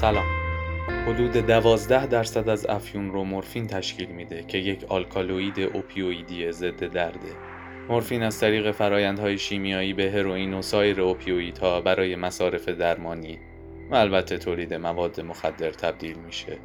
سلام. 0.00 0.26
حدود 1.06 1.32
دوازده 1.32 2.06
درصد 2.06 2.48
از 2.48 2.66
افیون 2.66 3.12
رو 3.12 3.24
مورفین 3.24 3.66
تشکیل 3.66 4.08
میده 4.08 4.42
که 4.42 4.58
یک 4.58 4.84
آلکالوئید 4.84 5.60
اوپیویدی 5.60 6.52
ضد 6.52 6.92
درده. 6.92 7.28
مورفین 7.88 8.22
از 8.22 8.40
طریق 8.40 8.70
فرایندهای 8.70 9.38
شیمیایی 9.38 9.92
به 9.92 10.10
هروئین 10.10 10.54
و 10.54 10.62
سایر 10.62 11.00
اوپیویدها 11.00 11.80
برای 11.80 12.16
مصارف 12.16 12.68
درمانی 12.68 13.38
و 13.90 13.94
البته 13.94 14.38
تولید 14.38 14.74
مواد 14.74 15.20
مخدر 15.20 15.70
تبدیل 15.70 16.16
میشه. 16.26 16.58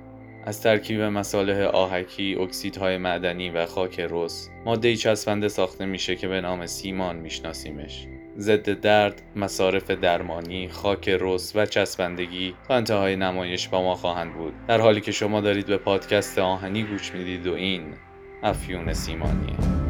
از 0.45 0.62
ترکیب 0.62 1.02
مصالح 1.02 1.62
آهکی، 1.62 2.38
اکسیدهای 2.41 2.98
معدنی 2.98 3.49
و 3.49 3.65
خاک 3.65 3.99
رس 3.99 4.49
ماده 4.65 4.95
چسبنده 4.95 5.48
ساخته 5.48 5.85
میشه 5.85 6.15
که 6.15 6.27
به 6.27 6.41
نام 6.41 6.65
سیمان 6.65 7.15
میشناسیمش. 7.15 8.07
ضد 8.38 8.81
درد، 8.81 9.21
مصارف 9.35 9.91
درمانی، 9.91 10.70
خاک 10.70 11.09
رس 11.09 11.55
و 11.55 11.66
چسبندگی 11.66 12.53
تا 12.67 12.76
انتهای 12.76 13.16
نمایش 13.16 13.67
با 13.67 13.81
ما 13.81 13.95
خواهند 13.95 14.34
بود. 14.34 14.53
در 14.67 14.81
حالی 14.81 15.02
که 15.02 15.12
شما 15.12 15.41
دارید 15.41 15.66
به 15.66 15.77
پادکست 15.77 16.40
آهنی 16.40 16.84
گوش 16.84 17.12
می‌دید 17.12 17.48
و 17.48 17.53
این 17.53 17.93
افیون 18.43 18.93
سیمانیه. 18.93 19.84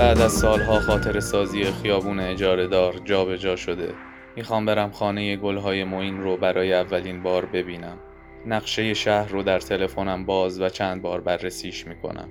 از 0.00 0.32
سالها 0.32 0.80
خاطر 0.80 1.20
سازی 1.20 1.64
خیابون 1.64 2.20
اجاره 2.20 2.66
دار 2.66 2.94
جابجا 3.04 3.36
جا 3.36 3.56
شده. 3.56 3.94
می‌خوام 4.36 4.64
برم 4.64 4.90
خانه 4.90 5.36
گلهای 5.36 5.84
موین 5.84 6.20
رو 6.20 6.36
برای 6.36 6.72
اولین 6.72 7.22
بار 7.22 7.46
ببینم. 7.46 7.98
نقشه 8.46 8.94
شهر 8.94 9.28
رو 9.28 9.42
در 9.42 9.60
تلفنم 9.60 10.26
باز 10.26 10.60
و 10.60 10.68
چند 10.68 11.02
بار 11.02 11.20
بررسیش 11.20 11.86
می‌کنم. 11.86 12.28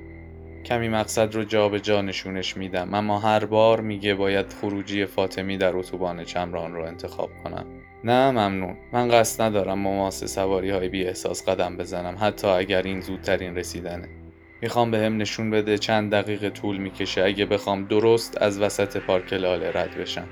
کمی 0.65 0.89
مقصد 0.89 1.35
رو 1.35 1.43
جابجا 1.43 1.79
جا 1.79 2.01
نشونش 2.01 2.57
میدم 2.57 2.93
اما 2.93 3.19
هر 3.19 3.45
بار 3.45 3.81
میگه 3.81 4.13
باید 4.13 4.53
خروجی 4.61 5.05
فاطمی 5.05 5.57
در 5.57 5.77
اتوبان 5.77 6.23
چمران 6.23 6.73
رو 6.73 6.83
انتخاب 6.83 7.29
کنم. 7.43 7.65
نه 8.03 8.31
ممنون. 8.31 8.77
من 8.93 9.07
قصد 9.07 9.41
ندارم 9.41 9.79
مماس 9.79 10.23
سواری 10.23 10.69
های 10.69 10.89
بی 10.89 11.05
احساس 11.05 11.49
قدم 11.49 11.77
بزنم 11.77 12.17
حتی 12.19 12.47
اگر 12.47 12.81
این 12.81 13.01
زودترین 13.01 13.55
رسیدنه. 13.55 14.16
می‌خوام 14.61 14.91
به 14.91 14.97
هم 14.99 15.17
نشون 15.17 15.49
بده 15.49 15.77
چند 15.77 16.11
دقیقه 16.11 16.49
طول 16.49 16.77
می‌کشه. 16.77 17.23
اگه 17.23 17.45
بخوام 17.45 17.85
درست 17.85 18.41
از 18.41 18.61
وسط 18.61 18.97
پارک 18.97 19.33
لاله 19.33 19.71
رد 19.71 19.97
بشم. 19.97 20.27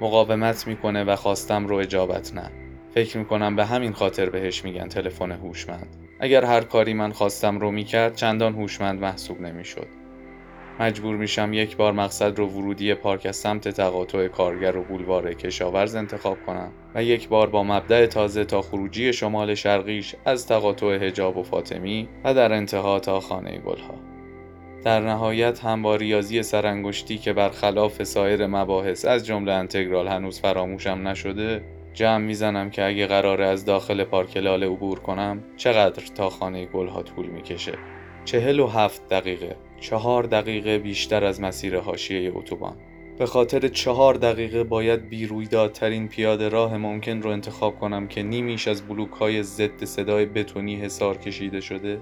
مقاومت 0.00 0.66
می‌کنه 0.66 1.04
و 1.04 1.16
خواستم 1.16 1.66
رو 1.66 1.76
اجابت 1.76 2.34
نه. 2.34 2.50
فکر 2.94 3.18
می‌کنم 3.18 3.56
به 3.56 3.64
همین 3.64 3.92
خاطر 3.92 4.30
بهش 4.30 4.64
میگن 4.64 4.88
تلفن 4.88 5.32
هوشمند. 5.32 5.96
اگر 6.20 6.44
هر 6.44 6.60
کاری 6.60 6.94
من 6.94 7.12
خواستم 7.12 7.58
رو 7.58 7.70
می‌کرد 7.70 8.14
چندان 8.14 8.54
هوشمند 8.54 9.00
محسوب 9.00 9.40
نمی‌شد. 9.40 10.01
مجبور 10.80 11.16
میشم 11.16 11.52
یک 11.52 11.76
بار 11.76 11.92
مقصد 11.92 12.38
رو 12.38 12.46
ورودی 12.46 12.94
پارک 12.94 13.26
از 13.26 13.36
سمت 13.36 13.68
تقاطع 13.68 14.28
کارگر 14.28 14.76
و 14.76 14.82
بولوار 14.82 15.34
کشاورز 15.34 15.94
انتخاب 15.94 16.38
کنم 16.46 16.72
و 16.94 17.02
یک 17.02 17.28
بار 17.28 17.50
با 17.50 17.64
مبدع 17.64 18.06
تازه 18.06 18.44
تا 18.44 18.62
خروجی 18.62 19.12
شمال 19.12 19.54
شرقیش 19.54 20.14
از 20.24 20.46
تقاطع 20.46 20.86
هجاب 20.86 21.36
و 21.36 21.42
فاطمی 21.42 22.08
و 22.24 22.34
در 22.34 22.52
انتها 22.52 23.00
تا 23.00 23.20
خانه 23.20 23.58
گلها. 23.58 23.94
در 24.84 25.00
نهایت 25.00 25.64
هم 25.64 25.82
با 25.82 25.96
ریاضی 25.96 26.42
سرانگشتی 26.42 27.18
که 27.18 27.32
برخلاف 27.32 28.02
سایر 28.02 28.46
مباحث 28.46 29.04
از 29.04 29.26
جمله 29.26 29.52
انتگرال 29.52 30.08
هنوز 30.08 30.40
فراموشم 30.40 31.08
نشده 31.08 31.62
جمع 31.94 32.24
می‌زنم 32.24 32.70
که 32.70 32.84
اگه 32.84 33.06
قراره 33.06 33.46
از 33.46 33.64
داخل 33.64 34.04
پارک 34.04 34.36
لاله 34.36 34.66
عبور 34.66 34.98
کنم 34.98 35.42
چقدر 35.56 36.02
تا 36.14 36.30
خانه 36.30 36.66
گلها 36.66 37.02
طول 37.02 37.26
می‌کشه؟ 37.26 37.72
چهل 38.24 38.60
و 38.60 38.66
هفت 38.66 39.08
دقیقه. 39.08 39.56
چهار 39.82 40.22
دقیقه 40.22 40.78
بیشتر 40.78 41.24
از 41.24 41.40
مسیر 41.40 41.78
حاشیه 41.78 42.32
اتوبان. 42.34 42.76
به 43.18 43.26
خاطر 43.26 43.68
چهار 43.68 44.14
دقیقه 44.14 44.64
باید 44.64 45.08
بیرویدادترین 45.08 46.08
پیاده 46.08 46.48
راه 46.48 46.76
ممکن 46.76 47.22
رو 47.22 47.30
انتخاب 47.30 47.78
کنم 47.78 48.06
که 48.06 48.22
نیمیش 48.22 48.68
از 48.68 48.88
بلوک 48.88 49.10
های 49.10 49.42
ضد 49.42 49.84
صدای 49.84 50.26
بتونی 50.26 50.76
حسار 50.76 51.16
کشیده 51.16 51.60
شده. 51.60 52.00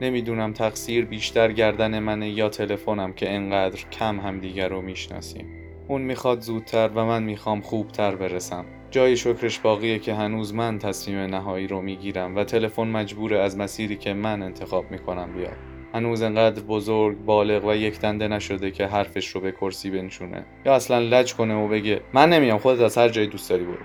نمی‌دونم 0.00 0.52
تقصیر 0.52 1.04
بیشتر 1.04 1.52
گردن 1.52 1.98
منه 1.98 2.30
یا 2.30 2.48
تلفنم 2.48 3.12
که 3.12 3.30
انقدر 3.34 3.80
کم 3.92 4.20
هم 4.20 4.40
دیگر 4.40 4.68
رو 4.68 4.82
می‌شناسیم. 4.82 5.46
اون 5.88 6.02
می‌خواد 6.02 6.40
زودتر 6.40 6.90
و 6.94 7.04
من 7.04 7.22
می‌خوام 7.22 7.60
خوبتر 7.60 8.14
برسم. 8.14 8.64
جای 8.90 9.16
شکرش 9.16 9.58
باقیه 9.58 9.98
که 9.98 10.14
هنوز 10.14 10.54
من 10.54 10.78
تصمیم 10.78 11.18
نهایی 11.18 11.66
رو 11.66 11.82
می‌گیرم 11.82 12.36
و 12.36 12.44
تلفن 12.44 12.88
مجبوره 12.88 13.38
از 13.38 13.56
مسیری 13.56 13.96
که 13.96 14.14
من 14.14 14.42
انتخاب 14.42 14.90
می‌کنم 14.90 15.32
بیاد. 15.36 15.67
هنوز 15.94 16.22
انقدر 16.22 16.62
بزرگ 16.62 17.18
بالغ 17.18 17.64
و 17.64 17.74
یک 17.74 18.00
دنده 18.00 18.28
نشده 18.28 18.70
که 18.70 18.86
حرفش 18.86 19.28
رو 19.28 19.40
به 19.40 19.52
کرسی 19.52 19.90
بنشونه. 19.90 20.44
یا 20.66 20.74
اصلا 20.74 20.98
لج 20.98 21.34
کنه 21.34 21.54
و 21.54 21.68
بگه 21.68 22.00
من 22.12 22.28
نمیام 22.28 22.58
خودت 22.58 22.80
از 22.80 22.98
هر 22.98 23.08
جای 23.08 23.26
دوست 23.26 23.50
داری 23.50 23.64
برو. 23.64 23.84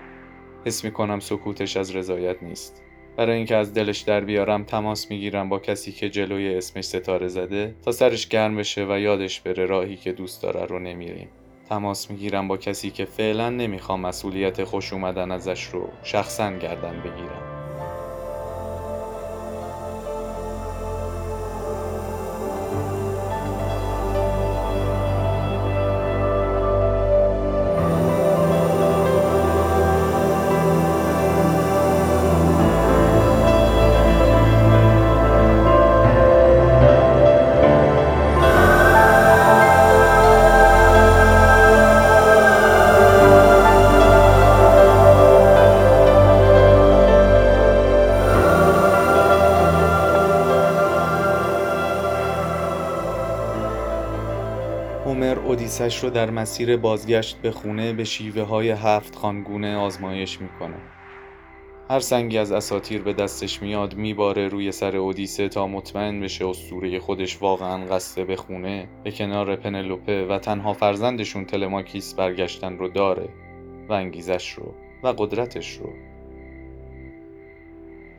حس 0.64 0.84
می‌کنم 0.84 1.20
سکوتش 1.20 1.76
از 1.76 1.96
رضایت 1.96 2.42
نیست. 2.42 2.82
برای 3.16 3.36
اینکه 3.36 3.56
از 3.56 3.74
دلش 3.74 4.00
در 4.00 4.20
بیارم 4.20 4.64
تماس 4.64 5.10
می‌گیرم 5.10 5.48
با 5.48 5.58
کسی 5.58 5.92
که 5.92 6.10
جلوی 6.10 6.54
اسمش 6.54 6.84
ستاره 6.84 7.28
زده 7.28 7.74
تا 7.84 7.92
سرش 7.92 8.28
گرم 8.28 8.56
بشه 8.56 8.86
و 8.86 8.98
یادش 8.98 9.40
بره 9.40 9.66
راهی 9.66 9.96
که 9.96 10.12
دوست 10.12 10.42
داره 10.42 10.64
رو 10.64 10.78
نمیریم. 10.78 11.28
تماس 11.68 12.10
می‌گیرم 12.10 12.48
با 12.48 12.56
کسی 12.56 12.90
که 12.90 13.04
فعلا 13.04 13.50
نمی‌خوام 13.50 14.00
مسئولیت 14.00 14.64
خوش 14.64 14.92
اومدن 14.92 15.30
ازش 15.30 15.64
رو 15.64 15.88
شخصا 16.02 16.52
گردن 16.52 17.00
بگیرم. 17.00 17.53
اودیسش 55.80 56.04
رو 56.04 56.10
در 56.10 56.30
مسیر 56.30 56.76
بازگشت 56.76 57.36
به 57.42 57.50
خونه 57.50 57.92
به 57.92 58.04
شیوه 58.04 58.42
های 58.42 58.70
هفت 58.70 59.16
خانگونه 59.16 59.76
آزمایش 59.76 60.40
می‌کنه. 60.40 60.76
هر 61.90 62.00
سنگی 62.00 62.38
از 62.38 62.52
اساتیر 62.52 63.02
به 63.02 63.12
دستش 63.12 63.62
میاد 63.62 63.94
میباره 63.94 64.48
روی 64.48 64.72
سر 64.72 64.96
اودیسه 64.96 65.48
تا 65.48 65.66
مطمئن 65.66 66.20
بشه 66.20 66.46
اسطوره 66.46 66.98
خودش 66.98 67.42
واقعا 67.42 67.84
قصد 67.84 68.26
به 68.26 68.36
خونه 68.36 68.88
به 69.04 69.10
کنار 69.10 69.56
پنلوپه 69.56 70.26
و 70.26 70.38
تنها 70.38 70.72
فرزندشون 70.72 71.44
تلماکیس 71.44 72.14
برگشتن 72.14 72.78
رو 72.78 72.88
داره 72.88 73.28
و 73.88 73.92
انگیزش 73.92 74.52
رو 74.52 74.74
و 75.02 75.14
قدرتش 75.18 75.78
رو 75.78 75.92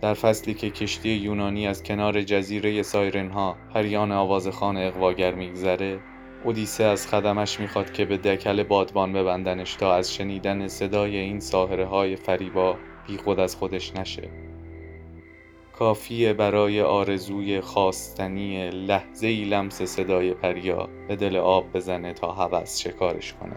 در 0.01 0.13
فصلی 0.13 0.53
که 0.53 0.69
کشتی 0.69 1.09
یونانی 1.09 1.67
از 1.67 1.83
کنار 1.83 2.21
جزیره 2.21 2.81
سایرنها 2.81 3.55
پریان 3.73 4.11
آوازخان 4.11 4.77
اقواگر 4.77 5.33
میگذره 5.33 5.99
اودیسه 6.45 6.83
از 6.83 7.07
خدمش 7.07 7.59
می‌خواد 7.59 7.93
که 7.93 8.05
به 8.05 8.17
دکل 8.17 8.63
بادبان 8.63 9.13
ببندنش 9.13 9.75
تا 9.75 9.95
از 9.95 10.13
شنیدن 10.13 10.67
صدای 10.67 11.17
این 11.17 11.39
ساهره 11.39 11.85
های 11.85 12.15
فریبا 12.15 12.77
بی 13.07 13.17
خود 13.17 13.39
از 13.39 13.55
خودش 13.55 13.95
نشه. 13.95 14.29
کافیه 15.73 16.33
برای 16.33 16.81
آرزوی 16.81 17.61
خواستنی 17.61 18.69
لحظه 18.69 19.27
ای 19.27 19.43
لمس 19.43 19.81
صدای 19.81 20.33
پریا 20.33 20.89
به 21.07 21.15
دل 21.15 21.35
آب 21.35 21.71
بزنه 21.73 22.13
تا 22.13 22.31
هوس 22.31 22.79
شکارش 22.79 23.33
کنه. 23.33 23.55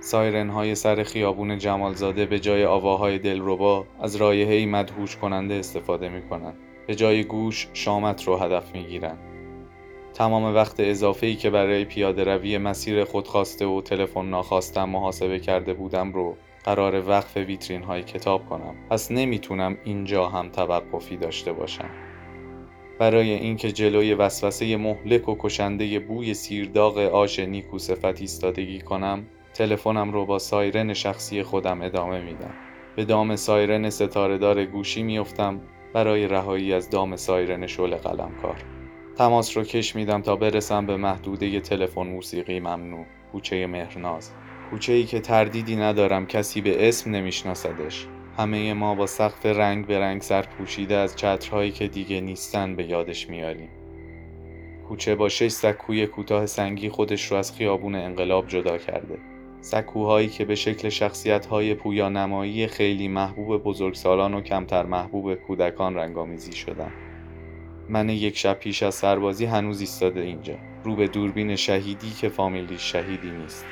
سایرن 0.00 0.50
های 0.50 0.74
سر 0.74 1.02
خیابون 1.02 1.58
جمالزاده 1.58 2.26
به 2.26 2.38
جای 2.38 2.64
آواهای 2.64 3.18
دلربا 3.18 3.86
از 4.00 4.16
رایحه‌ای 4.16 4.66
مدهوش 4.66 5.16
کننده 5.16 5.54
استفاده 5.54 6.08
می‌کنن. 6.08 6.52
به 6.86 6.94
جای 6.94 7.24
گوش 7.24 7.68
شامت 7.72 8.26
رو 8.26 8.36
هدف 8.36 8.74
می‌گیرن. 8.74 9.18
تمام 10.14 10.54
وقت 10.54 10.80
اضافه 10.80 11.26
ای 11.26 11.34
که 11.34 11.50
برای 11.50 11.84
پیاده 11.84 12.24
روی 12.24 12.58
مسیر 12.58 13.04
خودخواسته 13.04 13.66
و 13.66 13.80
تلفن 13.80 14.24
ناخواستم 14.24 14.88
محاسبه 14.88 15.38
کرده 15.38 15.74
بودم 15.74 16.12
رو 16.12 16.36
قرار 16.64 17.08
وقف 17.08 17.36
ویترین 17.36 17.82
های 17.82 18.02
کتاب 18.02 18.46
کنم. 18.46 18.74
پس 18.90 19.12
نمی‌تونم 19.12 19.76
اینجا 19.84 20.28
هم 20.28 20.48
توقفی 20.48 21.16
داشته 21.16 21.52
باشم. 21.52 21.90
برای 22.98 23.30
اینکه 23.30 23.72
جلوی 23.72 24.14
وسوسه 24.14 24.76
مهلک 24.76 25.28
و 25.28 25.36
کشنده 25.38 25.98
بوی 25.98 26.34
سیرداغ 26.34 26.98
آش 26.98 27.38
نیکو 27.38 27.78
صفت 27.78 28.20
ایستادگی 28.20 28.80
کنم 28.80 29.26
تلفنم 29.54 30.12
رو 30.12 30.26
با 30.26 30.38
سایرن 30.38 30.94
شخصی 30.94 31.42
خودم 31.42 31.82
ادامه 31.82 32.20
میدم. 32.20 32.54
به 32.96 33.04
دام 33.04 33.36
سایرن 33.36 33.90
ستارهدار 33.90 34.64
گوشی 34.64 35.02
میافتم 35.02 35.60
برای 35.94 36.28
رهایی 36.28 36.72
از 36.72 36.90
دام 36.90 37.16
سایرن 37.16 37.66
شل 37.66 37.94
قلمکار. 37.94 38.77
تماس 39.18 39.56
رو 39.56 39.64
کش 39.64 39.96
میدم 39.96 40.22
تا 40.22 40.36
برسم 40.36 40.86
به 40.86 40.96
محدوده 40.96 41.60
تلفن 41.60 42.06
موسیقی 42.06 42.60
ممنوع. 42.60 43.04
کوچه 43.32 43.66
مهرناز. 43.66 44.30
کوچه 44.70 44.92
ای 44.92 45.04
که 45.04 45.20
تردیدی 45.20 45.76
ندارم 45.76 46.26
کسی 46.26 46.60
به 46.60 46.88
اسم 46.88 47.10
نمیشناسدش. 47.10 48.06
همه 48.36 48.74
ما 48.74 48.94
با 48.94 49.06
سقف 49.06 49.46
رنگ 49.46 49.86
به 49.86 49.98
رنگ 49.98 50.22
سر 50.22 50.42
پوشیده 50.42 50.94
از 50.94 51.16
چترهایی 51.16 51.70
که 51.70 51.88
دیگه 51.88 52.20
نیستن 52.20 52.76
به 52.76 52.84
یادش 52.84 53.28
میاریم 53.28 53.68
کوچه 54.88 55.14
با 55.14 55.28
شش 55.28 55.48
سکوی 55.48 56.06
کوتاه 56.06 56.46
سنگی 56.46 56.88
خودش 56.88 57.26
رو 57.26 57.36
از 57.36 57.52
خیابون 57.52 57.94
انقلاب 57.94 58.48
جدا 58.48 58.78
کرده. 58.78 59.18
سکوهایی 59.60 60.28
که 60.28 60.44
به 60.44 60.54
شکل 60.54 60.88
شخصیت 60.88 61.46
های 61.46 61.74
پویانمایی 61.74 62.66
خیلی 62.66 63.08
محبوب 63.08 63.62
بزرگسالان 63.62 64.34
و 64.34 64.40
کمتر 64.40 64.82
محبوب 64.82 65.34
کودکان 65.34 65.94
رنگامیزی 65.94 66.52
شدن. 66.52 66.92
من 67.88 68.08
یک 68.08 68.36
شب 68.36 68.58
پیش 68.58 68.82
از 68.82 68.94
سربازی 68.94 69.44
هنوز 69.44 69.80
ایستاده 69.80 70.20
اینجا. 70.20 70.54
رو 70.84 70.96
به 70.96 71.08
دوربین 71.08 71.56
شهیدی 71.56 72.10
که 72.10 72.28
فامیلی 72.28 72.78
شهیدی 72.78 73.30
نیست. 73.30 73.66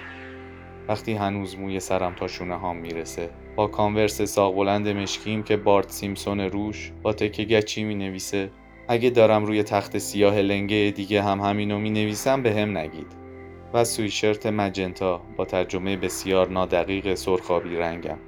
وقتی 0.89 1.13
هنوز 1.13 1.59
موی 1.59 1.81
سرم 1.81 2.15
تا 2.15 2.29
شونه 2.29 2.55
هام 2.55 2.77
می‌رسه 2.77 3.31
با 3.57 3.67
کانورس 3.67 4.23
ساق 4.23 4.55
بلند 4.55 4.89
مشکیم 4.89 5.43
که 5.43 5.57
بارت 5.57 5.91
سیمسون 5.91 6.41
روش 6.41 6.93
با 7.03 7.13
تکه 7.13 7.45
گچی 7.45 7.85
می 7.85 7.95
نویسه 7.95 8.51
اگه 8.89 9.11
دارم 9.11 9.45
روی 9.45 9.63
تخت 9.63 9.99
سیاه 9.99 10.41
لنگه 10.41 10.93
دیگه 10.97 11.23
هم 11.23 11.41
همینو 11.41 11.79
می 11.79 11.91
نویسم 11.91 12.43
به 12.43 12.55
هم 12.55 12.79
نگید. 12.79 13.27
و 13.75 13.85
سویشرت 13.85 14.47
مجنتا 14.47 15.23
با 15.37 15.45
ترجمه 15.45 15.97
بسیار 15.97 16.49
نادقیق 16.49 17.15
سرخابی 17.15 17.77
رنگم. 17.77 18.19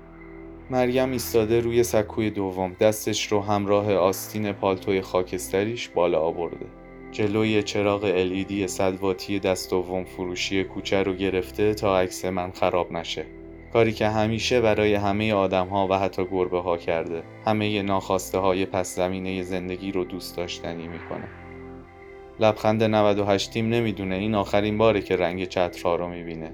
مریم 0.71 1.11
ایستاده 1.11 1.61
روی 1.61 1.83
سکوی 1.83 2.31
دوم. 2.31 2.77
دستش 2.81 3.33
رو 3.33 3.41
همراه 3.41 3.95
آستین 3.95 4.53
پالتوی 4.53 5.01
خاکستریش 5.01 5.89
بالا 5.89 6.21
آورده. 6.21 6.67
جلوی 7.13 7.63
چراغ 7.63 8.27
LED 8.29 8.67
صد 8.67 9.01
واتی 9.01 9.39
دست 9.39 9.71
دوم 9.71 10.05
فروشی 10.05 10.65
کوچه 10.65 11.03
رو 11.03 11.15
گرفته 11.15 11.75
تا 11.75 12.01
عکس 12.01 12.25
من 12.25 12.51
خراب 12.51 12.93
نشه. 12.93 13.25
کاری 13.73 13.93
که 13.93 14.09
همیشه 14.09 14.61
برای 14.61 14.95
همه 14.95 15.33
آدم 15.33 15.67
ها 15.67 15.87
و 15.91 15.99
حتی 15.99 16.25
گربه 16.25 16.61
ها 16.61 16.77
کرده. 16.77 17.23
همه 17.47 17.83
ناخواسته 17.83 18.39
های 18.39 18.67
پس 18.67 18.97
زمینه 18.97 19.43
زندگی 19.43 19.93
رو 19.93 20.05
دوست 20.05 20.37
داشتنی 20.37 20.89
می‌کنه. 20.89 21.29
لبخند 22.41 22.83
98 22.83 23.51
تیم 23.51 23.69
نمی‌دونه. 23.69 24.15
این 24.15 24.35
آخرین 24.35 24.79
باره 24.79 25.03
که 25.03 25.17
رنگ 25.17 25.45
چترها 25.45 25.97
رو 25.97 26.09
می‌بینه. 26.09 26.51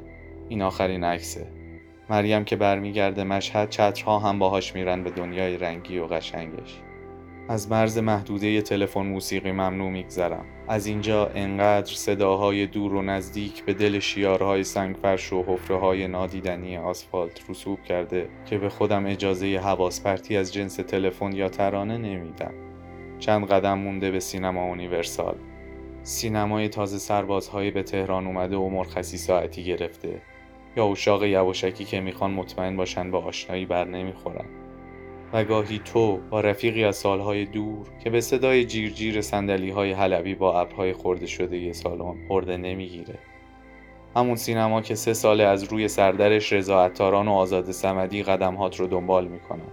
این 0.48 0.62
آخرین 0.62 1.04
عکسه. 1.04 1.63
مریم 2.10 2.44
که 2.44 2.56
برمیگرده 2.56 3.24
مشهد 3.24 3.70
چترها 3.70 4.18
هم 4.18 4.38
باهاش 4.38 4.74
میرن 4.74 5.04
به 5.04 5.10
دنیای 5.10 5.56
رنگی 5.56 5.98
و 5.98 6.06
قشنگش. 6.06 6.80
از 7.48 7.70
مرز 7.70 7.98
محدوده 7.98 8.62
تلفن 8.62 9.06
موسیقی 9.06 9.52
ممنوع 9.52 9.90
میگذرم. 9.90 10.44
از 10.68 10.86
اینجا 10.86 11.26
انقدر 11.34 11.94
صداهای 11.94 12.66
دور 12.66 12.94
و 12.94 13.02
نزدیک 13.02 13.64
به 13.64 13.74
دل 13.74 13.98
شیارهای 13.98 14.64
سنگفرش 14.64 15.32
و 15.32 15.44
حفره 15.46 15.76
های 15.76 16.08
نادیدنی 16.08 16.76
آسفالت 16.76 17.50
رسوب 17.50 17.82
کرده 17.82 18.28
که 18.46 18.58
به 18.58 18.68
خودم 18.68 19.06
اجازه 19.06 19.58
حواس 19.58 20.02
پرتی 20.02 20.36
از 20.36 20.52
جنس 20.52 20.76
تلفن 20.76 21.32
یا 21.32 21.48
ترانه 21.48 21.98
نمیدم. 21.98 22.54
چند 23.18 23.46
قدم 23.46 23.78
مونده 23.78 24.10
به 24.10 24.20
سینما 24.20 24.64
اونیورسال 24.64 25.36
سینمای 26.02 26.68
تازه 26.68 26.98
سربازهایی 26.98 27.70
به 27.70 27.82
تهران 27.82 28.26
اومده 28.26 28.56
و 28.56 28.68
مرخصی 28.68 29.16
ساعتی 29.18 29.64
گرفته. 29.64 30.22
یا 30.76 30.86
اشاق 30.86 31.24
یواشکی 31.24 31.84
که 31.84 32.00
می‌خوان 32.00 32.30
مطمئن 32.30 32.76
باشن 32.76 33.10
با 33.10 33.18
آشنایی 33.18 33.66
بر 33.66 33.84
نمی‌خورن. 33.84 34.44
و 35.32 35.44
گاهی 35.44 35.78
تو 35.78 36.20
با 36.30 36.40
رفیقی 36.40 36.84
از 36.84 36.96
سالهای 36.96 37.44
دور 37.44 37.86
که 38.04 38.10
به 38.10 38.20
صدای 38.20 38.64
جیرجیر 38.64 39.20
سندلی 39.20 39.70
های 39.70 39.92
حلبی 39.92 40.34
با 40.34 40.60
ابرهای 40.60 40.92
خورده 40.92 41.26
شده 41.26 41.58
یه 41.58 41.72
سالن 41.72 42.26
خورده 42.28 42.56
نمی‌گیره. 42.56 43.18
همون 44.16 44.36
سینما 44.36 44.80
که 44.80 44.94
سه 44.94 45.14
ساله 45.14 45.44
از 45.44 45.64
روی 45.64 45.88
سردرش 45.88 46.52
رضا 46.52 46.84
عطاران 46.84 47.28
و 47.28 47.32
آزاد 47.32 47.70
سمدی 47.70 48.22
قدمهات 48.22 48.80
رو 48.80 48.86
دنبال 48.86 49.28
می‌کنن. 49.28 49.72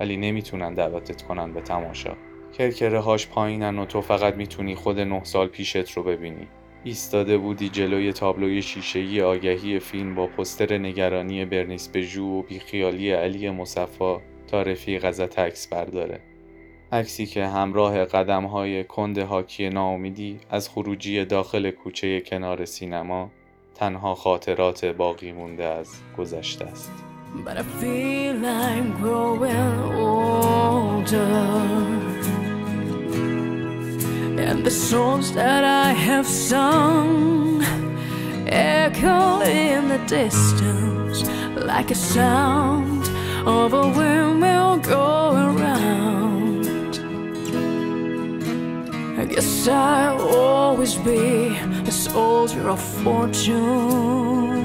ولی 0.00 0.16
نمی‌تونن 0.16 0.74
دعوتت 0.74 1.22
کنن 1.22 1.52
به 1.52 1.60
تماشا. 1.60 2.12
کرکره 2.58 3.00
هاش 3.00 3.28
پایینن 3.28 3.78
و 3.78 3.84
تو 3.84 4.00
فقط 4.00 4.34
می‌تونی 4.34 4.74
خود 4.74 5.00
نه 5.00 5.24
سال 5.24 5.46
پیشت 5.48 5.90
رو 5.90 6.02
ببینی. 6.02 6.48
ایستاده 6.86 7.38
بودی 7.38 7.68
جلوی 7.68 8.12
تابلوی 8.12 8.62
شیشه‌ای 8.62 9.22
آگهی 9.22 9.78
فیلم 9.78 10.14
با 10.14 10.26
پستر 10.26 10.78
نگرانی 10.78 11.44
برنیس 11.44 11.88
بجو 11.88 12.24
و 12.24 12.42
بیخیالی 12.42 13.10
علی 13.10 13.50
مصفا 13.50 14.20
تا 14.46 14.62
رفیق 14.62 15.04
ازت 15.04 15.38
عکس 15.38 15.68
برداره. 15.68 16.20
عکسی 16.92 17.26
که 17.26 17.46
همراه 17.46 18.04
قدم 18.04 18.44
های 18.44 18.84
کند 18.84 19.18
حاکی 19.18 19.68
ناامیدی 19.68 20.38
از 20.50 20.68
خروجی 20.68 21.24
داخل 21.24 21.70
کوچه 21.70 22.20
کنار 22.20 22.64
سینما 22.64 23.30
تنها 23.74 24.14
خاطرات 24.14 24.84
باقی 24.84 25.32
مونده 25.32 25.64
از 25.64 25.94
گذشته 26.18 26.64
است. 26.64 26.92
But 27.44 27.56
I 27.56 27.62
feel 27.80 28.46
I'm 28.46 28.88
growing 29.02 29.78
older. 30.00 31.36
And 34.48 34.64
the 34.64 34.70
songs 34.70 35.32
that 35.32 35.64
I 35.64 35.92
have 35.92 36.26
sung 36.26 37.62
Echo 38.46 39.40
in 39.40 39.88
the 39.88 39.98
distance 40.06 41.24
Like 41.56 41.90
a 41.90 41.96
sound 41.96 43.08
of 43.46 43.74
a 43.74 43.88
windmill 43.88 44.78
going 44.78 45.58
around. 45.58 46.66
I 49.18 49.24
guess 49.24 49.68
I'll 49.68 50.20
always 50.20 50.94
be 50.96 51.56
a 51.86 51.92
soldier 51.92 52.68
of 52.68 52.80
fortune. 53.02 54.55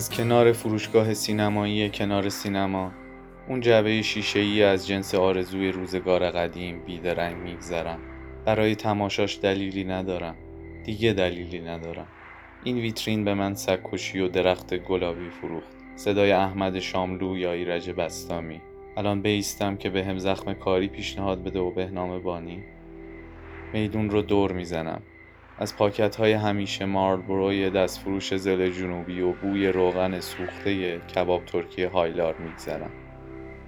از 0.00 0.10
کنار 0.10 0.52
فروشگاه 0.52 1.14
سینمایی 1.14 1.90
کنار 1.90 2.28
سینما 2.28 2.92
اون 3.48 3.60
جعبه 3.60 4.02
شیشه 4.02 4.40
ای 4.40 4.62
از 4.62 4.86
جنس 4.86 5.14
آرزوی 5.14 5.72
روزگار 5.72 6.30
قدیم 6.30 6.80
بیدرنگ 6.86 7.36
میگذرم. 7.36 7.98
برای 8.44 8.74
تماشاش 8.74 9.38
دلیلی 9.42 9.84
ندارم. 9.84 10.34
دیگه 10.84 11.12
دلیلی 11.12 11.60
ندارم. 11.60 12.06
این 12.64 12.78
ویترین 12.78 13.24
به 13.24 13.34
من 13.34 13.54
سگکشی 13.54 14.20
و 14.20 14.28
درخت 14.28 14.74
گلابی 14.74 15.30
فروخت. 15.30 15.76
صدای 15.96 16.32
احمد 16.32 16.78
شاملو 16.78 17.36
یا 17.36 17.52
ایرج 17.52 17.90
بستامی. 17.90 18.60
الان 18.96 19.22
بیستم 19.22 19.76
که 19.76 19.90
به 19.90 20.04
هم 20.04 20.18
زخم 20.18 20.52
کاری 20.52 20.88
پیشنهاد 20.88 21.44
بده 21.44 21.60
و 21.60 21.70
بهنام 21.70 22.22
بانی. 22.22 22.62
میدون 23.72 24.10
رو 24.10 24.22
دور 24.22 24.52
می‌زنم. 24.52 25.02
از 25.60 25.76
پاکت 25.76 26.16
های 26.16 26.32
همیشه 26.32 26.84
مارلبروی 26.84 27.70
دستفروش 27.70 28.36
ضلع 28.36 28.70
جنوبی 28.70 29.20
و 29.20 29.32
بوی 29.32 29.68
روغن 29.68 30.20
سوخته 30.20 30.98
کباب 30.98 31.44
ترکی 31.44 31.84
هایلار 31.84 32.34
میگذرم. 32.38 32.90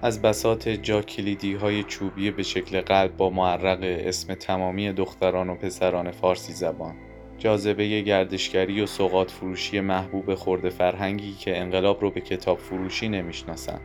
از 0.01 0.21
بساط 0.21 0.69
جا 0.69 1.01
کلیدی 1.01 1.53
های 1.53 1.83
چوبی 1.83 2.31
به 2.31 2.43
شکل 2.43 2.81
قلب 2.81 3.17
با 3.17 3.29
معرق 3.29 3.79
اسم 3.81 4.33
تمامی 4.33 4.93
دختران 4.93 5.49
و 5.49 5.55
پسران 5.55 6.11
فارسی 6.11 6.53
زبان 6.53 6.95
جاذبه 7.37 8.01
گردشگری 8.01 8.81
و 8.81 8.85
سوغات 8.85 9.31
فروشی 9.31 9.79
محبوب 9.79 10.35
خرده 10.35 10.69
فرهنگی 10.69 11.33
که 11.33 11.57
انقلاب 11.57 12.01
رو 12.01 12.11
به 12.11 12.21
کتاب 12.21 12.57
فروشی 12.57 13.09
نمی‌شناسن. 13.09 13.79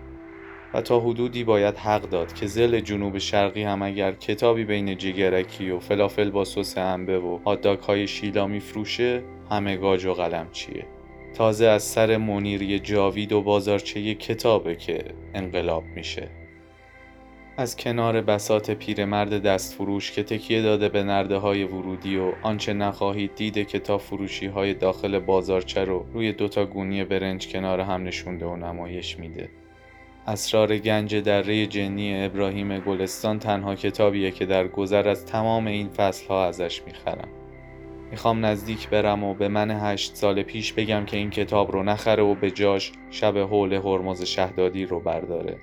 و 0.75 0.81
تا 0.81 1.01
حدودی 1.01 1.45
باید 1.45 1.77
حق 1.77 2.03
داد 2.03 2.33
که 2.33 2.47
ضلع 2.47 2.81
جنوب 2.81 3.19
شرقی 3.19 3.63
هم 3.63 3.83
اگر 3.83 4.13
کتابی 4.13 4.65
بین 4.65 4.99
جگرکی 4.99 5.71
و 5.71 5.79
فلافل 5.79 6.31
با 6.31 6.45
سس 6.45 6.79
انبه 6.79 7.19
و 7.19 7.39
هات‌داگ 7.45 7.81
های 7.81 8.07
شیلا 8.07 8.59
فروشه 8.59 9.23
همه 9.51 9.77
گاج 9.77 10.07
و 10.07 10.13
قلم 10.13 10.47
چیه؟ 10.53 10.87
تازه 11.35 11.67
از 11.67 11.83
سر 11.83 12.17
منیری 12.17 12.79
جاوید 12.79 13.33
و 13.33 13.43
بازارچه 13.43 14.15
کتابه 14.15 14.77
که 14.77 15.05
انقلاب 15.35 15.85
میشه. 15.85 16.29
از 17.57 17.77
کنار 17.77 18.21
بسات 18.21 18.71
پیرمرد 18.71 19.43
دستفروش 19.43 20.13
که 20.13 20.23
تکیه 20.23 20.63
داده 20.63 20.89
به 20.89 21.03
نرده 21.03 21.37
های 21.37 21.65
ورودی 21.65 22.17
و 22.17 22.33
آنچه 22.43 22.73
نخواهید 22.73 23.35
دیده 23.35 23.65
کتاب 23.65 24.01
فروشی 24.01 24.47
های 24.47 24.75
داخل 24.75 25.19
بازارچه 25.19 25.85
رو 25.85 26.07
روی 26.13 26.33
دوتا 26.33 26.67
گونی 26.67 27.05
برنج 27.05 27.49
کنار 27.49 27.81
هم 27.81 28.05
نشونده 28.05 28.47
و 28.47 28.57
نمایش 28.57 29.19
میده. 29.19 29.51
اسرار 30.29 30.79
گنج 30.79 31.17
دره 31.17 31.67
جنی 31.67 32.25
ابراهیم 32.25 32.79
گلستان 32.79 33.39
تنها 33.39 33.75
کتابیه 33.75 34.31
که 34.31 34.47
در 34.47 34.69
گذر 34.69 35.09
از 35.09 35.27
تمام 35.27 35.67
این 35.67 35.89
فصلها 35.89 36.47
ازش 36.47 36.83
می‌خرم. 36.87 37.29
می‌خوام 38.11 38.47
نزدیک 38.47 38.89
برم 38.89 39.25
و 39.25 39.35
به 39.35 39.49
من 39.49 39.71
هشت 39.71 40.17
سال 40.17 40.43
پیش 40.43 40.73
بگم 40.73 41.05
که 41.05 41.17
این 41.17 41.31
کتاب 41.31 41.73
رو 41.73 41.83
نخره 41.83 42.23
و 42.23 42.35
به 42.35 42.51
جاش 42.51 42.93
شب 43.11 43.39
حول 43.39 43.73
هرمز 43.73 44.23
شهدادی 44.23 44.85
رو 44.85 45.01
برداره. 45.01 45.57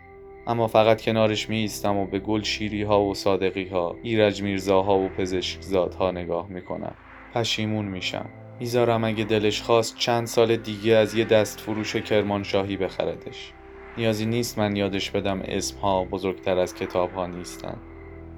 اما 0.47 0.67
فقط 0.67 1.01
کنارش 1.01 1.49
می 1.49 1.57
ایستم 1.57 1.97
و 1.97 2.05
به 2.05 2.19
گل 2.19 2.41
شیری 2.41 2.83
ها 2.83 3.01
و 3.01 3.13
صادقی 3.13 3.67
ها 3.67 3.95
ایرج 4.03 4.41
میرزاها 4.41 4.97
و 4.97 5.09
پزشک 5.09 5.61
زادها 5.61 6.11
نگاه 6.11 6.47
می‌کنم. 6.49 6.95
پشیمون 7.33 7.85
میشم. 7.85 8.29
می‌ذارم 8.59 9.03
اگه 9.03 9.23
دلش 9.23 9.61
خواست 9.61 9.97
چند 9.97 10.27
سال 10.27 10.55
دیگه 10.55 10.93
از 10.93 11.15
یه 11.15 11.25
دست 11.25 11.59
فروش 11.59 11.95
کرمانشاهی 11.95 12.77
بخردش 12.77 13.53
نیازی 13.97 14.25
نیست 14.25 14.59
من 14.59 14.75
یادش 14.75 15.11
بدم 15.11 15.41
اسم 15.45 15.77
ها 15.77 16.05
بزرگتر 16.05 16.57
از 16.57 16.75
کتاب 16.75 17.11
ها 17.11 17.27
نیستن. 17.27 17.77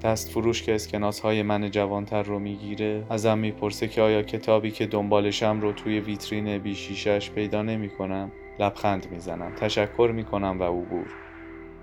دست 0.02 0.30
فروش 0.30 0.62
که 0.62 0.74
اسکناس 0.74 1.20
های 1.20 1.42
من 1.42 1.70
جوانتر 1.70 2.22
رو 2.22 2.38
می‌گیره 2.38 3.06
ازم 3.10 3.38
می‌پرسه 3.38 3.88
که 3.88 4.02
آیا 4.02 4.22
کتابی 4.22 4.70
که 4.70 4.86
دنبالشم 4.86 5.60
رو 5.60 5.72
توی 5.72 6.00
ویترین 6.00 6.58
بیشیشش 6.58 7.30
پیدا 7.30 7.62
نمی‌کنم؟ 7.62 8.32
لبخند 8.60 9.06
می‌زنم 9.10 9.54
تشکر 9.54 10.10
می‌کنم 10.14 10.56
و 10.60 10.62
عبور. 10.62 11.06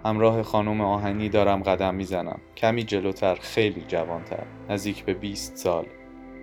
همراه 0.05 0.43
خانم 0.43 0.81
آهنی 0.81 1.29
دارم 1.29 1.63
قدم 1.63 1.95
می‌زنم. 1.95 2.39
کمی 2.57 2.83
جلوتر 2.83 3.35
خیلی 3.35 3.81
جوانتر. 3.87 4.43
نزدیک 4.69 5.03
به 5.05 5.13
20 5.13 5.57
سال. 5.57 5.85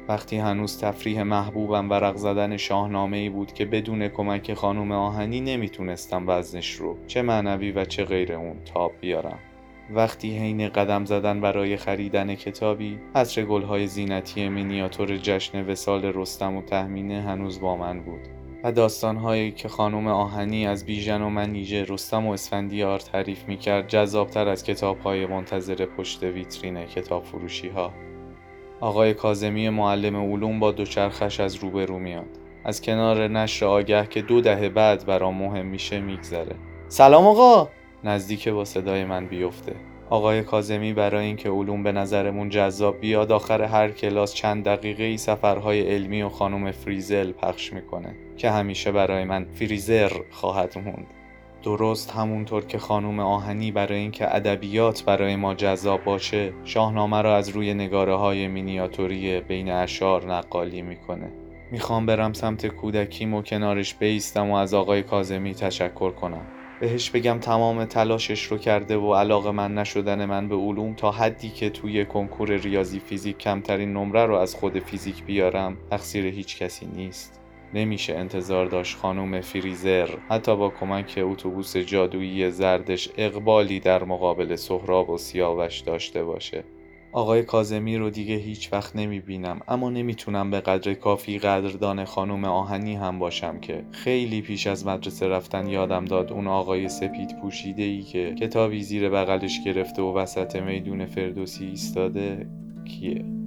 وقتی 0.08 0.36
هنوز 0.36 0.78
تفریح 0.80 1.22
محبوبم 1.22 1.90
ورق 1.90 2.16
زدن 2.16 2.56
شاهنامه 2.56 3.16
ای 3.16 3.28
بود 3.28 3.52
که 3.52 3.64
بدون 3.64 4.08
کمک 4.08 4.54
خانم 4.54 4.92
آهنی 4.92 5.40
نمی‌تونستم 5.40 6.24
وزنش 6.28 6.72
رو 6.72 6.96
چه 7.06 7.22
معنوی 7.22 7.72
و 7.72 7.84
چه 7.84 8.04
غیر 8.04 8.32
اون 8.32 8.56
تاب 8.64 8.92
بیارم. 9.00 9.38
وقتی 9.90 10.38
حین 10.38 10.68
قدم 10.68 11.04
زدن 11.04 11.40
برای 11.40 11.76
خریدن 11.76 12.34
کتابی 12.34 12.98
عطر 13.14 13.44
گلهای 13.44 13.86
زینتی 13.86 14.48
مینیاتور 14.48 15.16
جشن 15.16 15.70
وسال 15.70 16.04
رستم 16.04 16.56
و 16.56 16.62
تهمینه 16.62 17.22
هنوز 17.22 17.60
با 17.60 17.76
من 17.76 18.00
بود. 18.00 18.20
و 18.64 18.72
داستانهایی 18.72 19.52
که 19.52 19.68
خانم 19.68 20.06
آهنی 20.06 20.66
از 20.66 20.86
بیژن 20.86 21.22
و 21.22 21.28
منیژه 21.28 21.84
رستم 21.88 22.26
و 22.26 22.32
اسفندیار 22.32 23.00
تعریف 23.00 23.48
می‌کرد 23.48 23.88
جذابتر 23.88 24.48
از 24.48 24.64
کتابهای 24.64 25.26
منتظر 25.26 25.86
پشت 25.86 26.22
ویترین 26.22 26.86
کتاب 26.86 27.24
فروشی 27.24 27.68
ها 27.68 27.92
آقای 28.82 29.14
کازمی 29.14 29.68
معلم 29.68 30.32
علوم 30.32 30.60
با 30.60 30.72
دوچرخش 30.72 31.40
از 31.40 31.54
روبرو 31.54 31.98
میاد. 31.98 32.38
از 32.64 32.82
کنار 32.82 33.28
نشر 33.28 33.66
آگه 33.66 34.06
که 34.06 34.22
دو 34.22 34.40
دهه 34.40 34.68
بعد 34.68 35.06
برام 35.06 35.34
مهم 35.34 35.66
میشه 35.66 36.00
میگذره. 36.00 36.56
سلام 36.88 37.26
آقا. 37.26 37.68
نزدیک 38.04 38.48
با 38.48 38.64
صدای 38.64 39.04
من 39.04 39.26
بیفته. 39.26 39.72
آقای 40.10 40.42
کازمی 40.42 40.92
برای 40.92 41.26
اینکه 41.26 41.50
علوم 41.50 41.82
به 41.82 41.92
نظرمون 41.92 42.48
جذاب 42.48 43.00
بیاد 43.00 43.32
آخر 43.32 43.62
هر 43.62 43.90
کلاس 43.90 44.34
چند 44.34 44.64
دقیقه 44.64 45.04
ای 45.04 45.16
سفرهای 45.16 45.80
علمی 45.94 46.22
و 46.22 46.28
خانم 46.28 46.70
فریزل 46.70 47.32
پخش 47.32 47.72
می‌کنه 47.72 48.14
که 48.36 48.50
همیشه 48.50 48.92
برای 48.92 49.24
من 49.24 49.46
فریزر 49.54 50.12
خواهد 50.30 50.78
موند. 50.78 51.06
درست 51.62 52.10
همونطور 52.10 52.64
که 52.64 52.78
خانم 52.78 53.20
آهنی 53.20 53.72
برای 53.72 53.98
اینکه 53.98 54.36
ادبیات 54.36 55.04
برای 55.04 55.36
ما 55.36 55.54
جذاب 55.54 56.04
باشه 56.04 56.52
شاهنامه 56.64 57.22
را 57.22 57.36
از 57.36 57.48
روی 57.48 57.74
نگاره 57.74 58.14
های 58.14 58.48
مینیاتوری 58.48 59.40
بین 59.40 59.70
اشار 59.70 60.34
نقالی 60.34 60.82
می‌کنه. 60.82 61.32
می‌خوام 61.70 62.06
برم 62.06 62.32
سمت 62.32 62.66
کودکیم 62.66 63.34
و 63.34 63.42
کنارش 63.42 63.94
بیستم 63.94 64.50
و 64.50 64.54
از 64.54 64.74
آقای 64.74 65.02
کازمی 65.02 65.54
تشکر 65.54 66.10
کنم. 66.10 66.46
بهش 66.80 67.10
بگم 67.10 67.38
تمام 67.38 67.84
تلاشش 67.84 68.42
رو 68.42 68.58
کرده 68.58 68.96
و 68.96 69.14
علاقه 69.14 69.50
من 69.50 69.74
نشدن 69.74 70.24
من 70.24 70.48
به 70.48 70.56
علوم 70.56 70.94
تا 70.94 71.10
حدی 71.10 71.48
که 71.50 71.70
توی 71.70 72.04
کنکور 72.04 72.50
ریاضی 72.50 72.98
فیزیک 72.98 73.38
کمترین 73.38 73.92
نمره 73.92 74.26
رو 74.26 74.34
از 74.34 74.54
خود 74.54 74.78
فیزیک 74.78 75.24
بیارم 75.24 75.76
تقصیر 75.90 76.26
هیچ 76.26 76.58
کسی 76.58 76.86
نیست. 76.86 77.41
نمیشه 77.74 78.14
انتظار 78.14 78.66
داشت 78.66 78.96
خانم 78.96 79.40
فریزر 79.40 80.08
حتی 80.28 80.56
با 80.56 80.68
کمک 80.68 81.20
اتوبوس 81.22 81.76
جادویی 81.76 82.50
زردش 82.50 83.08
اقبالی 83.16 83.80
در 83.80 84.04
مقابل 84.04 84.56
سهراب 84.56 85.10
و 85.10 85.18
سیاوش 85.18 85.80
داشته 85.80 86.24
باشه. 86.24 86.64
آقای 87.12 87.42
کازمی 87.42 87.96
رو 87.96 88.10
دیگه 88.10 88.34
هیچ 88.34 88.72
وقت 88.72 88.96
نمی 88.96 89.20
بینم 89.20 89.60
اما 89.68 89.90
نمی‌تونم 89.90 90.50
به 90.50 90.60
قدر 90.60 90.94
کافی 90.94 91.38
قدردان 91.38 92.04
خانم 92.04 92.44
آهنی 92.44 92.94
هم 92.94 93.18
باشم 93.18 93.60
که 93.60 93.84
خیلی 93.90 94.42
پیش 94.42 94.66
از 94.66 94.86
مدرسه 94.86 95.28
رفتن 95.28 95.66
یادم 95.66 96.04
داد 96.04 96.32
اون 96.32 96.46
آقای 96.46 96.88
سپید 96.88 97.40
پوشیده 97.42 97.82
ای 97.82 98.02
که 98.02 98.34
کتابی 98.34 98.82
زیر 98.82 99.08
بغلش 99.08 99.60
گرفته 99.64 100.02
و 100.02 100.18
وسط 100.18 100.56
میدون 100.56 101.06
فردوسی 101.06 101.64
ایستاده 101.64 102.46
کیه؟ 102.84 103.41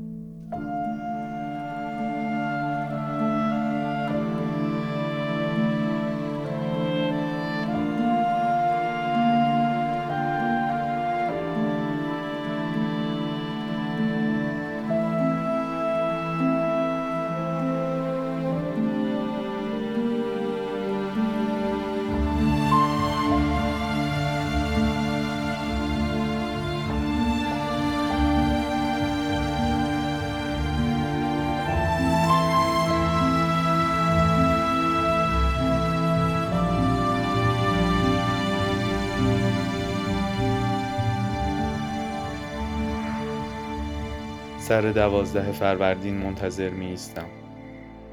سر 44.76 44.92
دوازده 44.92 45.52
فروردین 45.52 46.18
منتظر 46.18 46.70
می 46.70 46.86
ایستم. 46.86 47.26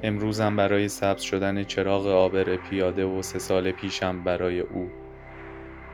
امروزم 0.02 0.57
برای 0.57 0.88
سبز 0.88 1.23
شدن 1.23 1.64
چراغ 1.64 2.07
آبر 2.07 2.57
پیاده 2.57 3.04
و 3.04 3.23
سه 3.23 3.38
سال 3.38 3.73
پیشم 3.73 4.25
برای 4.25 4.61
او. 4.61 4.90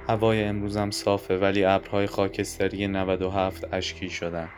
هوای 0.08 0.44
امروزم 0.44 0.90
صافه 0.90 1.38
ولی 1.38 1.64
ابرهای 1.64 2.06
خاکستری 2.06 2.86
97 2.86 3.74
اشکی 3.74 4.10
شدن. 4.10 4.48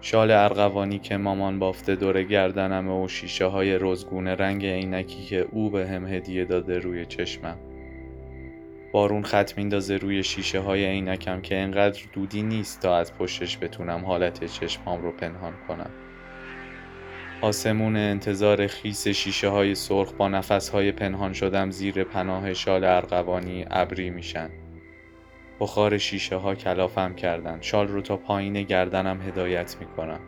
شال 0.00 0.30
ارغوانی 0.30 0.98
که 0.98 1.16
مامان 1.16 1.58
بافته 1.58 1.96
دور 1.96 2.22
گردنم 2.22 2.88
و 2.88 3.08
شیشه 3.08 3.44
های 3.44 3.78
رزگونه 3.78 4.34
رنگ 4.34 4.66
عینکی 4.66 5.22
که 5.22 5.46
او 5.52 5.70
به 5.70 5.88
هم 5.88 6.06
هدیه 6.06 6.44
داده 6.44 6.78
روی 6.78 7.06
چشمم. 7.06 7.56
بارون 8.92 9.22
خط 9.22 9.58
میندازه 9.58 9.96
روی 9.96 10.22
شیشه 10.22 10.60
های 10.60 10.84
عینکم 10.84 11.40
که 11.40 11.58
انقدر 11.58 12.02
دودی 12.12 12.42
نیست 12.42 12.80
تا 12.80 12.96
از 12.96 13.14
پشتش 13.14 13.58
بتونم 13.58 14.04
حالت 14.04 14.44
چشمام 14.44 15.02
رو 15.02 15.12
پنهان 15.12 15.54
کنم. 15.68 15.90
آسمون 17.42 17.96
انتظار 17.96 18.66
خیس 18.66 19.08
شیشه 19.08 19.48
های 19.48 19.74
سرخ 19.74 20.12
با 20.12 20.28
نفس 20.28 20.68
های 20.68 20.92
پنهان 20.92 21.32
شدم 21.32 21.70
زیر 21.70 22.04
پناه 22.04 22.54
شال 22.54 22.84
ارغوانی 22.84 23.64
ابری 23.70 24.10
میشن. 24.10 24.50
بخار 25.60 25.98
شیشه 25.98 26.36
ها 26.36 26.54
کلافم 26.54 27.14
کردن. 27.14 27.58
شال 27.60 27.88
رو 27.88 28.00
تا 28.00 28.16
پایین 28.16 28.62
گردنم 28.62 29.20
هدایت 29.20 29.76
می‌کنم. 29.80 30.20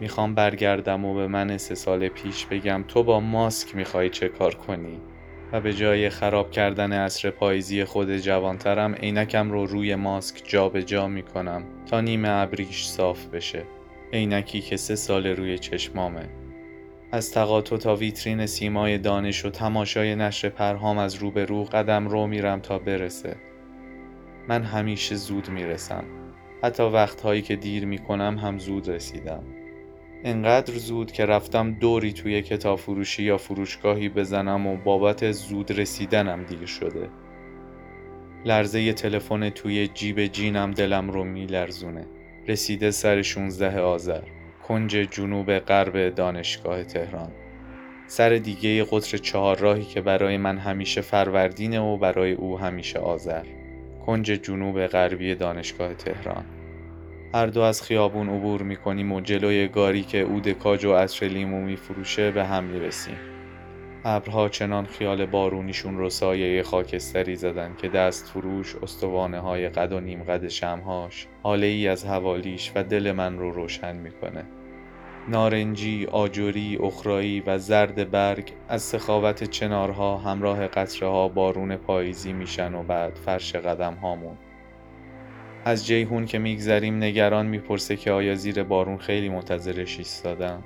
می‌خوام 0.00 0.34
برگردم 0.34 1.04
و 1.04 1.14
به 1.14 1.26
من 1.26 1.58
سه 1.58 1.74
سال 1.74 2.08
پیش 2.08 2.46
بگم 2.46 2.84
تو 2.88 3.02
با 3.02 3.20
ماسک 3.20 3.76
می‌خوای 3.76 4.10
چه 4.10 4.28
کار 4.28 4.54
کنی؟ 4.54 5.00
و 5.52 5.60
به 5.60 5.72
جای 5.72 6.10
خراب 6.10 6.50
کردن 6.50 6.92
عصر 6.92 7.30
پاییزی 7.30 7.84
خود 7.84 8.16
جوانترم 8.16 8.94
عینکم 8.94 9.50
رو 9.50 9.66
روی 9.66 9.94
ماسک 9.94 10.42
جابجا 10.48 10.80
جا 10.80 11.08
می 11.08 11.22
کنم 11.22 11.64
تا 11.86 12.00
نیمه 12.00 12.28
ابریش 12.28 12.86
صاف 12.86 13.26
بشه. 13.26 13.62
عینکی 14.12 14.60
که 14.60 14.76
سه 14.76 14.94
سال 14.94 15.26
روی 15.26 15.58
چشمامه. 15.58 16.28
از 17.12 17.32
تقاطع 17.32 17.76
تا 17.76 17.96
ویترین 17.96 18.46
سیمای 18.46 18.98
دانش 18.98 19.44
و 19.44 19.50
تماشای 19.50 20.16
نشر 20.16 20.48
پرهام 20.48 20.98
از 20.98 21.14
رو 21.14 21.30
به 21.30 21.44
رو 21.44 21.64
قدم 21.64 22.08
رو 22.08 22.26
میرم 22.26 22.60
تا 22.60 22.78
برسه. 22.78 23.36
من 24.48 24.62
همیشه 24.62 25.14
زود 25.14 25.48
می‌رسم. 25.48 26.04
حتی 26.62 26.82
وقتهایی 26.82 27.42
که 27.42 27.56
دیر 27.56 27.84
می‌کنم 27.84 28.38
هم 28.38 28.58
زود 28.58 28.88
رسیدم. 28.88 29.42
انقدر 30.24 30.74
زود 30.74 31.12
که 31.12 31.26
رفتم 31.26 31.72
دوری 31.72 32.12
توی 32.12 32.42
کتاب 32.42 32.78
فروشی 32.78 33.22
یا 33.22 33.38
فروشگاهی 33.38 34.08
بزنم 34.08 34.66
و 34.66 34.76
بابت 34.76 35.32
زود 35.32 35.80
رسیدنم 35.80 36.44
دیر 36.44 36.66
شده. 36.66 37.08
لرزه 38.44 38.92
تلفن 38.92 39.50
توی 39.50 39.88
جیب 39.88 40.26
جینم 40.26 40.70
دلم 40.70 41.10
رو 41.10 41.24
میلرزونه. 41.24 42.06
رسیده 42.48 42.90
سر 42.90 43.22
16 43.22 43.80
آذر. 43.80 44.22
کنج 44.68 44.90
جنوب 44.90 45.58
غرب 45.58 46.14
دانشگاه 46.14 46.84
تهران. 46.84 47.32
سر 48.06 48.30
دیگه 48.30 48.84
قطر 48.84 49.18
چهار 49.18 49.58
راهی 49.58 49.84
که 49.84 50.00
برای 50.00 50.36
من 50.36 50.58
همیشه 50.58 51.00
فروردینه 51.00 51.80
و 51.80 51.96
برای 51.96 52.32
او 52.32 52.58
همیشه 52.58 52.98
آذر. 52.98 53.44
کنج 54.06 54.26
جنوب 54.26 54.86
غربی 54.86 55.34
دانشگاه 55.34 55.94
تهران. 55.94 56.59
هر 57.34 57.46
دو 57.46 57.60
از 57.60 57.82
خیابون 57.82 58.28
عبور 58.28 58.62
می‌کنیم 58.62 59.12
و 59.12 59.20
جلوی 59.20 59.68
گاری 59.68 60.02
که 60.02 60.24
عود 60.24 60.48
کاج 60.48 60.84
و 60.84 60.94
عطر 60.94 61.26
لیمو 61.26 61.60
میفروشه 61.60 62.30
به 62.30 62.44
هم 62.44 62.64
می‌رسیم. 62.64 63.16
ابرها 64.04 64.48
چنان 64.48 64.86
خیال 64.86 65.26
بارونیشون 65.26 65.98
رو 65.98 66.10
سایه 66.10 66.62
خاکستری 66.62 67.36
زدن 67.36 67.76
که 67.82 67.88
دست 67.88 68.28
فروش 68.28 68.76
استوانه 68.82 69.40
های 69.40 69.68
قد 69.68 69.92
و 69.92 70.00
نیم 70.00 70.22
قد 70.22 70.48
شمهاش 70.48 71.26
حاله 71.42 71.66
ای 71.66 71.88
از 71.88 72.06
حوالیش 72.06 72.72
و 72.74 72.82
دل 72.82 73.12
من 73.12 73.38
رو 73.38 73.50
روشن 73.50 73.96
می‌کنه. 73.96 74.44
نارنجی، 75.28 76.06
آجوری، 76.06 76.78
اخرایی 76.82 77.40
و 77.46 77.58
زرد 77.58 78.10
برگ 78.10 78.52
از 78.68 78.82
سخاوت 78.82 79.44
چنارها 79.44 80.18
همراه 80.18 80.66
قطره 80.66 81.08
ها 81.08 81.28
بارون 81.28 81.76
پاییزی 81.76 82.32
میشن 82.32 82.74
و 82.74 82.82
بعد 82.82 83.14
فرش 83.14 83.56
قدم 83.56 83.94
هامون 83.94 84.36
از 85.70 85.86
جیهون 85.86 86.26
که 86.26 86.38
میگذریم 86.38 87.02
نگران 87.02 87.46
می‌پرسه 87.46 87.96
که 87.96 88.12
آیا 88.12 88.34
زیر 88.34 88.62
بارون 88.62 88.98
خیلی 88.98 89.28
منتظرش 89.28 89.98
ایستادم. 89.98 90.62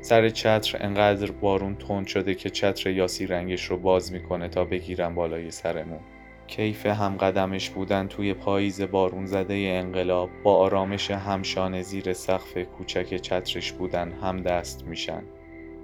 سر 0.00 0.28
چتر 0.28 0.78
انقدر 0.80 1.30
بارون 1.30 1.76
تند 1.76 2.06
شده 2.06 2.34
که 2.34 2.50
چتر 2.50 2.90
یاسی 2.90 3.26
رنگش 3.26 3.64
رو 3.64 3.76
باز 3.76 4.12
می‌کنه 4.12 4.48
تا 4.48 4.64
بگیرم 4.64 5.14
بالای 5.14 5.50
سرمون. 5.50 6.00
کیف 6.46 6.86
هم 6.86 7.16
قدمش 7.16 7.70
بودن 7.70 8.08
توی 8.08 8.34
پاییز 8.34 8.82
بارون 8.82 9.26
زده 9.26 9.54
انقلاب 9.54 10.30
با 10.42 10.56
آرامش 10.56 11.10
همشان 11.10 11.82
زیر 11.82 12.12
سقف 12.12 12.58
کوچک 12.58 13.16
چترش 13.16 13.72
بودن 13.72 14.12
هم 14.12 14.42
دست 14.42 14.84
میشن. 14.84 15.22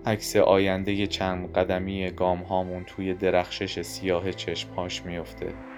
عکس 0.06 0.36
آینده 0.36 1.06
چند 1.06 1.52
قدمی 1.52 2.10
گام 2.10 2.38
هامون 2.38 2.84
توی 2.84 3.14
درخشش 3.14 3.82
سیاه 3.82 4.32
چشمهاش 4.32 5.02
میفته 5.02 5.71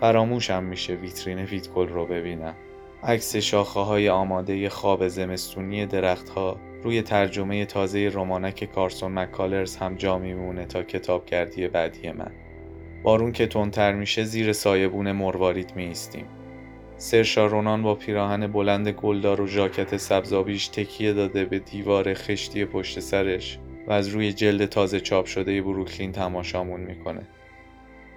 فراموشم 0.00 0.64
میشه 0.64 0.94
ویترین 0.94 1.38
ویتگل 1.38 1.88
رو 1.88 2.06
ببینم 2.06 2.54
عکس 3.02 3.36
شاخه 3.36 3.80
های 3.80 4.08
آماده 4.08 4.68
خواب 4.68 5.08
زمستونی 5.08 5.86
درختها 5.86 6.56
روی 6.82 7.02
ترجمه 7.02 7.64
تازه 7.64 8.10
رمانک 8.14 8.64
کارسون 8.64 9.12
مکالرز 9.12 9.76
هم 9.76 9.94
جا 9.94 10.18
میمونه 10.18 10.64
تا 10.64 10.82
کتابگردی 10.82 11.68
بعدی 11.68 12.12
من 12.12 12.32
بارون 13.02 13.32
که 13.32 13.46
تندتر 13.46 13.92
میشه 13.92 14.24
زیر 14.24 14.52
سایبون 14.52 15.12
مروارید 15.12 15.72
می 15.76 15.84
ایستیم. 15.84 16.26
سرشا 16.96 17.46
رونان 17.46 17.82
با 17.82 17.94
پیراهن 17.94 18.46
بلند 18.46 18.88
گلدار 18.88 19.40
و 19.40 19.46
ژاکت 19.46 19.96
سبزابیش 19.96 20.68
تکیه 20.68 21.12
داده 21.12 21.44
به 21.44 21.58
دیوار 21.58 22.14
خشتی 22.14 22.64
پشت 22.64 23.00
سرش 23.00 23.58
و 23.86 23.92
از 23.92 24.08
روی 24.08 24.32
جلد 24.32 24.64
تازه 24.66 25.00
چاپ 25.00 25.26
شده 25.26 25.62
بروکلین 25.62 26.12
تماشامون 26.12 26.80
می‌کنه. 26.80 27.28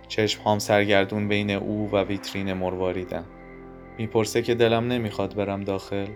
چشم 0.10 0.42
هام 0.42 0.60
سرگردون 0.60 1.28
بین 1.28 1.52
او 1.52 1.90
و 1.92 2.04
ویترین 2.04 2.54
مرواریدن. 2.54 3.26
می‌پرسه 3.98 4.42
که 4.42 4.56
دلم 4.56 4.88
نمی‌خواد 4.88 5.36
برم 5.36 5.64
داخل. 5.64 6.08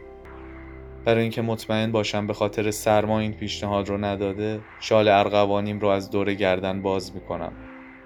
برای 1.05 1.21
اینکه 1.21 1.41
مطمئن 1.41 1.91
باشم 1.91 2.27
به 2.27 2.33
خاطر 2.33 2.71
سرما 2.71 3.19
این 3.19 3.33
پیشنهاد 3.33 3.89
رو 3.89 3.97
نداده 3.97 4.59
شال 4.79 5.07
ارغوانیم 5.07 5.79
رو 5.79 5.87
از 5.87 6.11
دور 6.11 6.33
گردن 6.33 6.81
باز 6.81 7.15
می‌کنم. 7.15 7.51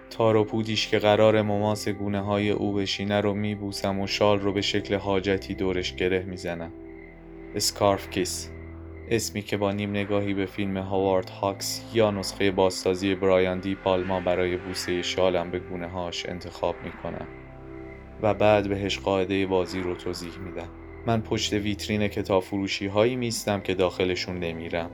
تار 0.09 0.35
و 0.35 0.43
پودیش 0.43 0.87
که 0.87 0.99
قرار 0.99 1.41
مماس 1.41 1.87
گونه 1.87 2.21
های 2.21 2.49
او 2.49 2.73
بشینه 2.73 3.21
رو 3.21 3.33
میبوسم 3.33 3.99
و 3.99 4.07
شال 4.07 4.39
رو 4.39 4.53
به 4.53 4.61
شکل 4.61 4.95
حاجتی 4.95 5.53
دورش 5.53 5.95
گره 5.95 6.23
می‌زنم. 6.23 6.71
اسکارف 7.55 8.09
کیس. 8.09 8.49
اسمی 9.09 9.41
که 9.41 9.57
با 9.57 9.71
نیم 9.71 9.89
نگاهی 9.89 10.33
به 10.33 10.45
فیلم 10.45 10.77
هاوارد 10.77 11.29
هاکس 11.29 11.91
یا 11.93 12.11
نسخه 12.11 12.51
بازسازی 12.51 13.15
برایان 13.15 13.59
دی 13.59 13.75
پالما 13.75 14.19
برای 14.19 14.57
بوسه 14.57 15.01
شالم 15.01 15.51
به 15.51 15.59
گونه 15.59 15.87
هاش 15.87 16.25
انتخاب 16.25 16.75
می‌کنم 16.83 17.27
و 18.21 18.33
بعد 18.33 18.69
بهش 18.69 18.99
قاعده 18.99 19.45
بازی 19.45 19.79
رو 19.79 19.95
توضیح 19.95 20.37
میدم 20.37 20.69
من 21.07 21.21
پشت 21.21 21.53
ویترین 21.53 22.07
کتاب 22.07 22.43
فروشی 22.43 22.87
هایی 22.87 23.15
میستم 23.15 23.61
که 23.61 23.73
داخلشون 23.73 24.39
نمیرم. 24.39 24.91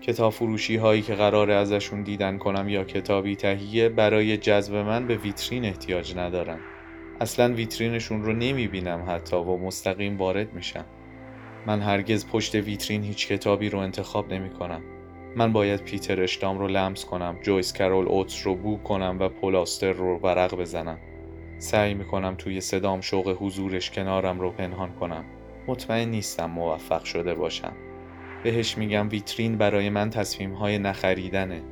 کتاب 0.00 0.32
فروشی 0.32 0.76
هایی 0.76 1.02
که 1.02 1.14
قرار 1.14 1.50
ازشون 1.50 2.02
دیدن 2.02 2.38
کنم 2.38 2.68
یا 2.68 2.84
کتابی 2.84 3.36
تهیه 3.36 3.88
برای 3.88 4.36
جذب 4.36 4.74
من 4.74 5.06
به 5.06 5.16
ویترین 5.16 5.64
احتیاج 5.64 6.16
ندارن. 6.16 6.58
اصلا 7.20 7.54
ویترینشون 7.54 8.22
رو 8.22 8.32
نمی 8.32 8.68
بینم 8.68 9.04
حتی 9.08 9.36
و 9.36 9.56
مستقیم 9.56 10.18
وارد 10.18 10.54
میشم. 10.54 10.84
من 11.66 11.80
هرگز 11.80 12.26
پشت 12.26 12.54
ویترین 12.54 13.02
هیچ 13.02 13.28
کتابی 13.28 13.68
رو 13.68 13.78
انتخاب 13.78 14.32
نمی 14.32 14.50
کنم 14.50 14.82
من 15.36 15.52
باید 15.52 15.82
پیتر 15.82 16.22
اشتام 16.22 16.58
رو 16.58 16.68
لمس 16.68 17.04
کنم 17.04 17.38
جویس 17.42 17.72
کرول 17.72 18.08
اوتس 18.08 18.46
رو 18.46 18.54
بو 18.54 18.76
کنم 18.76 19.16
و 19.20 19.28
پولاستر 19.28 19.92
رو 19.92 20.18
ورق 20.18 20.54
بزنم. 20.54 20.98
سعی 21.58 21.94
می‌کنم 21.94 22.34
توی 22.38 22.60
صدام 22.60 23.00
شوق 23.00 23.36
حضورش 23.40 23.90
کنارم 23.90 24.40
رو 24.40 24.50
پنهان 24.50 24.92
کنم. 24.92 25.24
مطمئن 25.66 26.08
نیستم 26.08 26.50
موفق 26.50 27.04
شده 27.04 27.34
باشم. 27.34 27.72
بهش 28.44 28.78
میگم 28.78 29.08
ویترین 29.08 29.58
برای 29.58 29.90
من 29.90 30.10
تصمیم 30.10 30.52
های 30.52 30.78
نخریدنه. 30.78 31.62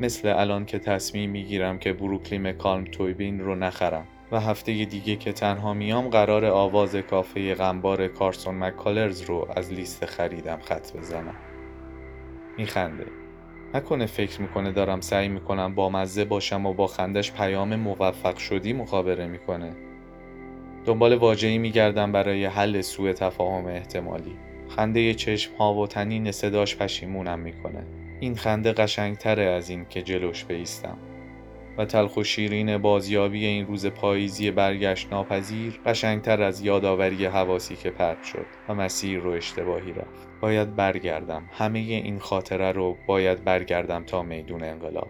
مثل 0.00 0.28
الان 0.28 0.64
که 0.64 0.78
تصمیم 0.78 1.30
می‌گیرم 1.30 1.78
که 1.78 1.92
بروکلیم 1.92 2.52
کالم 2.52 2.84
تویبین 2.84 3.40
رو 3.40 3.54
نخرم. 3.54 4.06
و 4.32 4.40
هفته 4.40 4.84
دیگه 4.84 5.16
که 5.16 5.32
تنها 5.32 5.74
میام 5.74 6.08
قرار 6.08 6.44
آواز 6.44 6.96
کافه 6.96 7.54
غمبار 7.54 8.08
کارسون 8.08 8.58
مکالرز 8.58 9.22
رو 9.22 9.48
از 9.56 9.72
لیست 9.72 10.04
خریدم 10.04 10.58
خط 10.64 10.96
بزنم. 10.96 11.34
میخنده. 12.58 13.06
نکنه 13.74 14.06
فکر 14.06 14.40
می‌کنه 14.40 14.72
دارم 14.72 15.00
سعی 15.00 15.28
می‌کنم 15.28 15.74
با 15.74 15.90
مزه 15.90 16.24
باشم 16.24 16.66
و 16.66 16.72
با 16.72 16.86
خندش 16.86 17.32
پیام 17.32 17.76
موفق 17.76 18.36
شدی 18.36 18.72
مخابره 18.72 19.26
می‌کنه. 19.26 19.72
دنبال 20.84 21.14
واجهی 21.14 21.58
میگردم 21.58 22.12
برای 22.12 22.44
حل 22.44 22.80
سوء 22.80 23.12
تفاهم 23.12 23.66
احتمالی. 23.66 24.36
خنده 24.68 25.14
چشم 25.14 25.56
ها 25.56 25.74
و 25.74 25.86
تنین 25.86 26.32
صداش 26.32 26.76
پشیمونم 26.76 27.38
می‌کنه. 27.38 27.86
این 28.20 28.36
خنده 28.36 28.72
قشنگتره 28.72 29.44
از 29.44 29.70
این 29.70 29.86
که 29.88 30.02
جلوش 30.02 30.44
بیستم. 30.44 30.98
و 31.78 31.84
تلخ 31.84 32.16
و 32.16 32.24
شیرین 32.24 32.78
بازیابی 32.78 33.46
این 33.46 33.66
روز 33.66 33.86
پاییزی 33.86 34.50
برگشت 34.50 35.12
ناپذیر 35.12 35.80
قشنگتر 35.86 36.42
از 36.42 36.60
یادآوری 36.60 37.26
حواسی 37.26 37.76
که 37.76 37.90
پرت 37.90 38.24
شد 38.24 38.46
و 38.68 38.74
مسیر 38.74 39.18
رو 39.18 39.30
اشتباهی 39.30 39.92
رفت. 39.92 40.28
باید 40.40 40.76
برگردم. 40.76 41.48
همه 41.52 41.78
این 41.78 42.18
خاطره 42.18 42.72
رو 42.72 42.96
باید 43.06 43.44
برگردم 43.44 44.04
تا 44.04 44.22
میدون 44.22 44.64
انقلاب. 44.64 45.08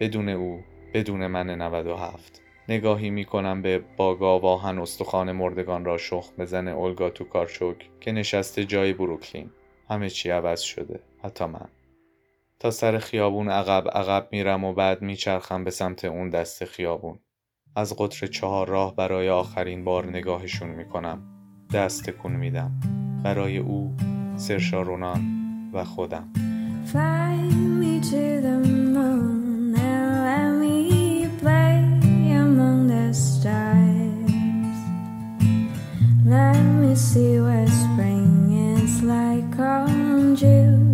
بدون 0.00 0.28
او 0.28 0.60
بدون 0.94 1.26
من 1.26 1.50
97 1.50 2.42
نگاهی 2.68 3.10
می‌کنم 3.10 3.62
به 3.62 3.82
با 3.96 4.14
گاواهن 4.14 4.78
استخوان 4.78 5.32
مردگان 5.32 5.84
را 5.84 5.98
شخ 5.98 6.32
بزنه 6.38 6.70
اولگا 6.70 7.10
تو 7.10 7.24
کارچوک 7.24 7.90
که 8.00 8.12
نشسته 8.12 8.64
جای 8.64 8.92
بروکلین. 8.92 9.50
همه 9.90 10.10
چی 10.10 10.30
عوض 10.30 10.60
شده. 10.60 11.00
حتی 11.22 11.44
من. 11.44 11.68
تا 12.58 12.70
سر 12.70 12.98
خیابون 12.98 13.48
عقب 13.48 13.88
عقب 13.88 14.28
میرم 14.32 14.64
و 14.64 14.72
بعد 14.72 15.02
میچرخم 15.02 15.64
به 15.64 15.70
سمت 15.70 16.04
اون 16.04 16.30
دست 16.30 16.64
خیابون. 16.64 17.18
از 17.76 17.96
قطر 17.98 18.26
چهار 18.26 18.68
راه 18.68 18.96
برای 18.96 19.28
آخرین 19.28 19.84
بار 19.84 20.06
نگاهشون 20.06 20.68
می‌کنم. 20.68 21.22
دست 21.74 22.04
تکون 22.04 22.32
میدم. 22.32 22.80
برای 23.24 23.58
او 23.58 23.96
سرشارونان 24.36 25.20
و 25.72 25.84
خودم. 25.84 26.28
See 37.14 37.38
where 37.46 37.68
spring 37.82 38.32
is 38.72 38.94
like 39.02 39.58
on 39.60 40.34
Jupiter 40.34 40.85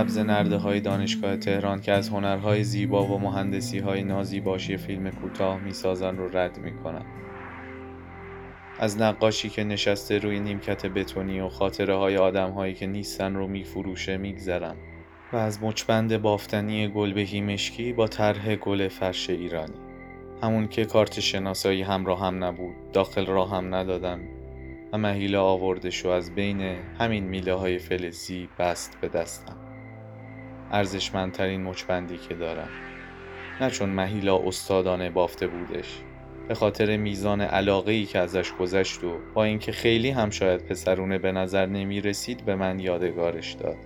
سبز 0.00 0.18
نرده 0.18 0.56
های 0.56 0.80
دانشگاه 0.80 1.36
تهران 1.36 1.80
که 1.80 1.92
از 1.92 2.08
هنرهای 2.08 2.64
زیبا 2.64 3.06
و 3.06 3.18
مهندسی 3.18 3.78
های 3.78 4.02
نازی 4.02 4.40
باشی 4.40 4.76
فیلم 4.76 5.10
کوتاه 5.10 5.58
می‌سازن 5.58 6.16
رو 6.16 6.36
رد 6.36 6.58
می‌کنم 6.58 7.04
از 8.78 9.00
نقاشی 9.00 9.48
که 9.48 9.64
نشسته 9.64 10.18
روی 10.18 10.40
نیمکت 10.40 10.86
بتونی 10.86 11.40
و 11.40 11.48
خاطره 11.48 11.94
های 11.94 12.16
آدم 12.16 12.50
هایی 12.50 12.74
که 12.74 12.86
نیستن 12.86 13.34
رو 13.34 13.46
میفروشه 13.46 14.16
میگذرم 14.16 14.76
و 15.32 15.36
از 15.36 15.62
مچبند 15.62 16.22
بافتنی 16.22 16.88
گل 16.88 17.12
بهی 17.12 17.40
مشکی 17.40 17.92
با 17.92 18.06
طرح 18.06 18.56
گل 18.56 18.88
فرش 18.88 19.30
ایرانی. 19.30 19.80
همون 20.42 20.68
که 20.68 20.84
کارت 20.84 21.20
شناسایی 21.20 21.82
همراه 21.82 22.20
هم 22.20 22.44
نبود 22.44 22.92
داخل 22.92 23.26
را 23.26 23.44
هم 23.44 23.74
ندادم 23.74 24.20
و 24.92 24.98
مهیله 24.98 25.38
آوردش 25.38 26.06
و 26.06 26.08
از 26.08 26.34
بین 26.34 26.60
همین 26.98 27.24
میله 27.24 27.54
های 27.54 27.78
فلزی 27.78 28.48
بست 28.58 28.98
به 29.00 29.08
دستم. 29.08 29.69
ارزشمندترین 30.72 31.62
مچبندی 31.62 32.18
که 32.18 32.34
دارم. 32.34 32.68
نه 33.60 33.70
چون 33.70 33.88
مهیلا 33.88 34.38
استادانه 34.38 35.10
بافته 35.10 35.46
بودش. 35.46 36.00
به 36.48 36.54
خاطر 36.54 36.96
میزان 36.96 37.40
علاقه 37.40 37.92
ای 37.92 38.04
که 38.04 38.18
ازش 38.18 38.52
گذشت 38.52 39.04
و 39.04 39.18
با 39.34 39.44
اینکه 39.44 39.72
خیلی 39.72 40.10
هم 40.10 40.30
شاید 40.30 40.66
پسرونه 40.66 41.18
به 41.18 41.32
نظر 41.32 41.66
نمی 41.66 42.00
رسید 42.00 42.44
به 42.44 42.54
من 42.54 42.78
یادگارش 42.78 43.52
داد. 43.52 43.76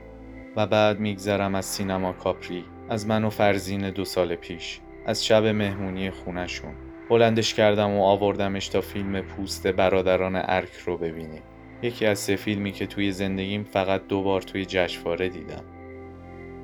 و 0.57 0.67
بعد 0.67 1.01
میگذرم 1.01 1.55
از 1.55 1.65
سینما 1.65 2.13
کاپری 2.13 2.65
از 2.89 3.07
من 3.07 3.25
و 3.25 3.31
فرزین 3.31 3.91
دو 3.91 4.05
سال 4.05 4.35
پیش 4.35 4.81
از 5.07 5.27
شب 5.27 5.47
مهمونی 5.47 6.11
خونشون 6.11 6.75
بلندش 7.11 7.55
کردم 7.55 7.91
و 7.91 8.03
آوردمش 8.03 8.69
تا 8.69 8.81
فیلم 8.81 9.21
پوست 9.21 9.67
برادران 9.67 10.37
ارک 10.37 10.73
رو 10.87 10.97
ببینیم. 10.97 11.43
یکی 11.83 12.07
از 12.07 12.19
سه 12.19 12.37
فیلمی 12.37 12.73
که 12.73 12.87
توی 12.87 13.13
زندگیم 13.13 13.65
فقط 13.65 14.07
دو 14.07 14.23
بار 14.23 14.43
توی 14.43 14.65
جشنواره 14.65 15.29
دیدم. 15.29 15.65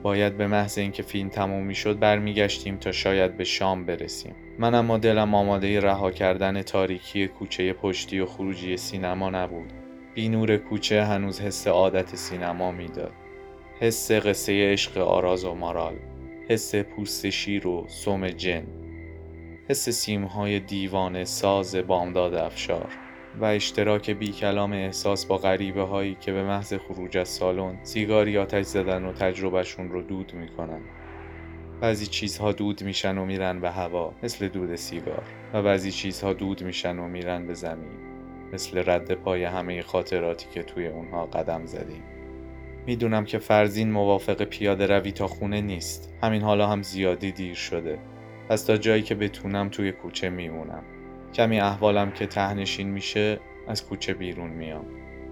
باید 0.03 0.37
به 0.37 0.47
محض 0.47 0.79
اینکه 0.79 1.03
فیلم 1.03 1.29
تموم 1.29 1.65
می‌شد 1.65 1.99
برمیگشتیم 1.99 2.77
تا 2.77 2.93
شاید 2.93 3.37
به 3.37 3.45
شام 3.45 3.85
برسیم. 3.85 4.35
من 4.59 4.75
اما 4.75 4.99
دلم 4.99 5.35
آماده 5.35 5.81
رها 5.81 6.11
کردن 6.11 6.63
تاریکی 6.63 7.29
کوچه 7.29 7.73
پشتی 7.73 8.21
و 8.21 8.27
خروجی 8.27 8.77
سینما 8.77 9.31
نبود. 9.31 9.73
بی 10.15 10.29
نور 10.29 10.57
کوچه 10.57 11.05
هنوز 11.05 11.41
حس 11.41 11.67
عادت 11.67 12.17
سینما 12.17 12.73
می‌داد. 12.73 13.13
حس 13.81 14.13
قصه 14.13 14.73
عشق 14.73 14.99
آراز 14.99 15.45
و 15.45 15.55
مارال. 15.55 15.95
حس 16.49 16.75
پوست 16.75 17.31
شیر 17.31 17.67
و 17.67 17.85
سوم 17.89 18.29
جن. 18.29 18.67
حس 19.69 19.89
سیمهای 19.89 20.61
دیوان 20.61 21.25
ساز 21.25 21.77
بامداد 21.77 22.35
افشار. 22.35 22.89
و 23.39 23.45
اشتراک 23.45 24.11
بی 24.11 24.33
کلام 24.33 24.73
احساس 24.73 25.27
با 25.27 25.37
غریبه 25.37 25.83
هایی 25.83 26.17
که 26.21 26.33
به 26.33 26.45
محض 26.45 26.75
خروج 26.75 27.19
از 27.19 27.29
سالن 27.29 27.79
سیگاری 27.83 28.39
آتش 28.39 28.65
زدن 28.65 29.05
و 29.05 29.13
تجربهشون 29.13 29.91
رو 29.91 30.03
دود 30.03 30.35
می‌کنن. 30.35 30.81
بعضی 31.81 32.07
چیزها 32.07 32.53
دود 32.53 32.83
میشن 32.83 33.19
و 33.19 33.25
میرن 33.25 33.61
به 33.61 33.71
هوا 33.71 34.15
مثل 34.23 34.49
دود 34.49 34.75
سیگار. 34.75 35.23
و 35.55 35.63
بعضی 35.63 35.91
چیزها 35.93 36.33
دود 36.33 36.63
میشن 36.63 36.99
و 36.99 37.09
میرن 37.09 37.47
به 37.47 37.55
زمین 37.55 37.93
مثل 38.53 38.83
رد 38.87 39.15
پای 39.15 39.45
همه 39.45 39.83
خاطراتی 39.83 40.47
که 40.51 40.63
توی 40.63 40.87
اونها 40.87 41.27
قدم 41.27 41.67
زدیم. 41.67 42.03
می‌دونم 42.87 43.25
که 43.25 43.39
فرزین 43.39 43.91
موافق 43.91 44.43
پیاده 44.43 44.87
روی 44.87 45.13
تا 45.13 45.27
خونه 45.27 45.61
نیست. 45.61 46.15
همین 46.23 46.43
حالا 46.43 46.67
هم 46.67 46.83
زیادی 46.83 47.33
دیر 47.33 47.55
شده. 47.55 47.99
پس 48.49 48.65
تا 48.65 48.77
جایی 48.77 49.03
که 49.03 49.15
بتونم 49.15 49.69
توی 49.69 49.93
کوچه 49.93 50.31
میمونم. 50.31 50.83
کمی 51.35 51.61
احوالم 51.61 52.11
که 52.11 52.27
تهنشین 52.27 52.89
میشه 52.89 53.41
از 53.69 53.87
کوچه 53.87 54.15
بیرون 54.15 54.51
میام. 54.51 54.85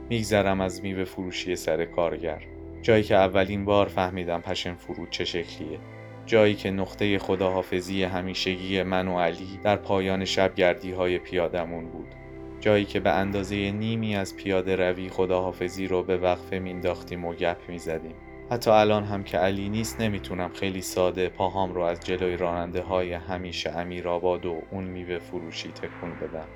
میگذرم 0.08 0.61
از 0.61 0.82
میوه 0.82 1.04
فروشی 1.04 1.56
سر 1.56 1.84
کارگر. 1.84 2.42
جایی 2.82 3.02
که 3.02 3.14
اولین 3.14 3.64
بار 3.64 3.87
فهمیدم 3.87 4.40
پشن 4.40 4.74
فرود 4.74 5.11
چه 5.11 5.24
شکلیه. 5.24 5.78
جایی 6.26 6.54
که 6.54 6.70
نقطه 6.70 7.18
خداحافظی 7.18 8.02
همیشگی 8.02 8.82
من 8.82 9.08
و 9.08 9.18
علی 9.18 9.61
در 9.62 9.76
پایان 9.76 10.24
شبگردی 10.24 10.92
های 10.92 11.18
پیادمون 11.18 11.88
بود. 11.88 12.14
جایی 12.61 12.84
که 12.84 13.00
به 13.00 13.11
اندازه 13.11 13.70
نیمی 13.70 14.16
از 14.16 14.37
پیاده 14.37 14.76
روی 14.76 15.08
خداحافظی 15.08 15.87
رو 15.87 16.02
به 16.02 16.16
وقفه 16.16 16.58
مینداختیم 16.58 17.24
و 17.24 17.34
گپ 17.34 17.56
می‌زدیم. 17.68 18.14
حتی 18.50 18.70
الان 18.70 19.04
هم 19.04 19.24
که 19.24 19.38
علی 19.38 19.68
نیست 19.68 20.00
نمی‌تونم 20.00 20.52
خیلی 20.52 20.82
ساده 20.82 21.28
پاهام 21.28 21.74
رو 21.74 21.82
از 21.82 22.00
جلوی 22.00 22.37
راننده 22.37 22.82
های 22.82 23.12
همیشه 23.12 23.70
امیرآباد 23.70 24.46
و 24.46 24.62
اون 24.70 24.84
میوه 24.84 25.18
فروشی 25.18 25.68
تکون 25.68 26.11
بدم. 26.14 26.48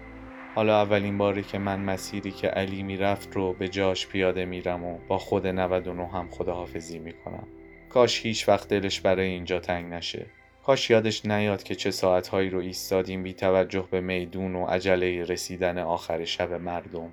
حالا 0.54 0.80
اولین 0.82 1.18
باری 1.18 1.42
که 1.42 1.58
من 1.58 1.80
مسیری 1.80 2.30
که 2.30 2.48
علی 2.48 2.82
می‌رفت 2.82 3.36
رو 3.36 3.52
به 3.52 3.68
جاش 3.68 4.06
پیاده 4.06 4.44
میرم 4.44 4.84
و 4.84 4.98
با 5.08 5.18
خود 5.18 5.46
99 5.46 6.06
هم 6.06 6.28
خداحافظی 6.30 6.98
می‌کنم. 6.98 7.46
کاش 7.90 8.26
هیچ 8.26 8.48
وقت 8.48 8.68
دلش 8.68 9.00
برای 9.00 9.28
اینجا 9.28 9.60
تنگ 9.60 9.92
نشه. 9.92 10.26
کاش 10.64 10.90
یادش 10.90 11.26
نیاد 11.26 11.62
که 11.62 11.74
چه 11.74 11.90
ساعتهایی 11.90 12.50
رو 12.50 12.58
ایستادیم 12.58 13.22
بی 13.22 13.32
توجه 13.32 13.88
به 13.90 14.00
میدون 14.00 14.56
و 14.56 14.66
عجله 14.66 15.24
رسیدن 15.24 15.78
آخر 15.78 16.24
شب 16.24 16.52
مردم. 16.52 17.10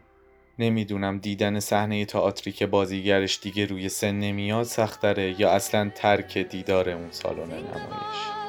نمی‌دونم 0.59 1.17
دیدن 1.17 1.59
صحنه 1.59 2.05
تئاتری 2.05 2.51
که 2.51 2.65
بازیگرش 2.65 3.39
دیگه 3.41 3.65
روی 3.65 3.89
سن 3.89 4.11
نمیاد 4.11 4.63
سختره 4.63 5.41
یا 5.41 5.51
اصلا 5.51 5.91
ترک 5.95 6.37
دیدار 6.37 6.89
اون 6.89 7.07
سالن 7.11 7.47
نمایش. 7.47 8.39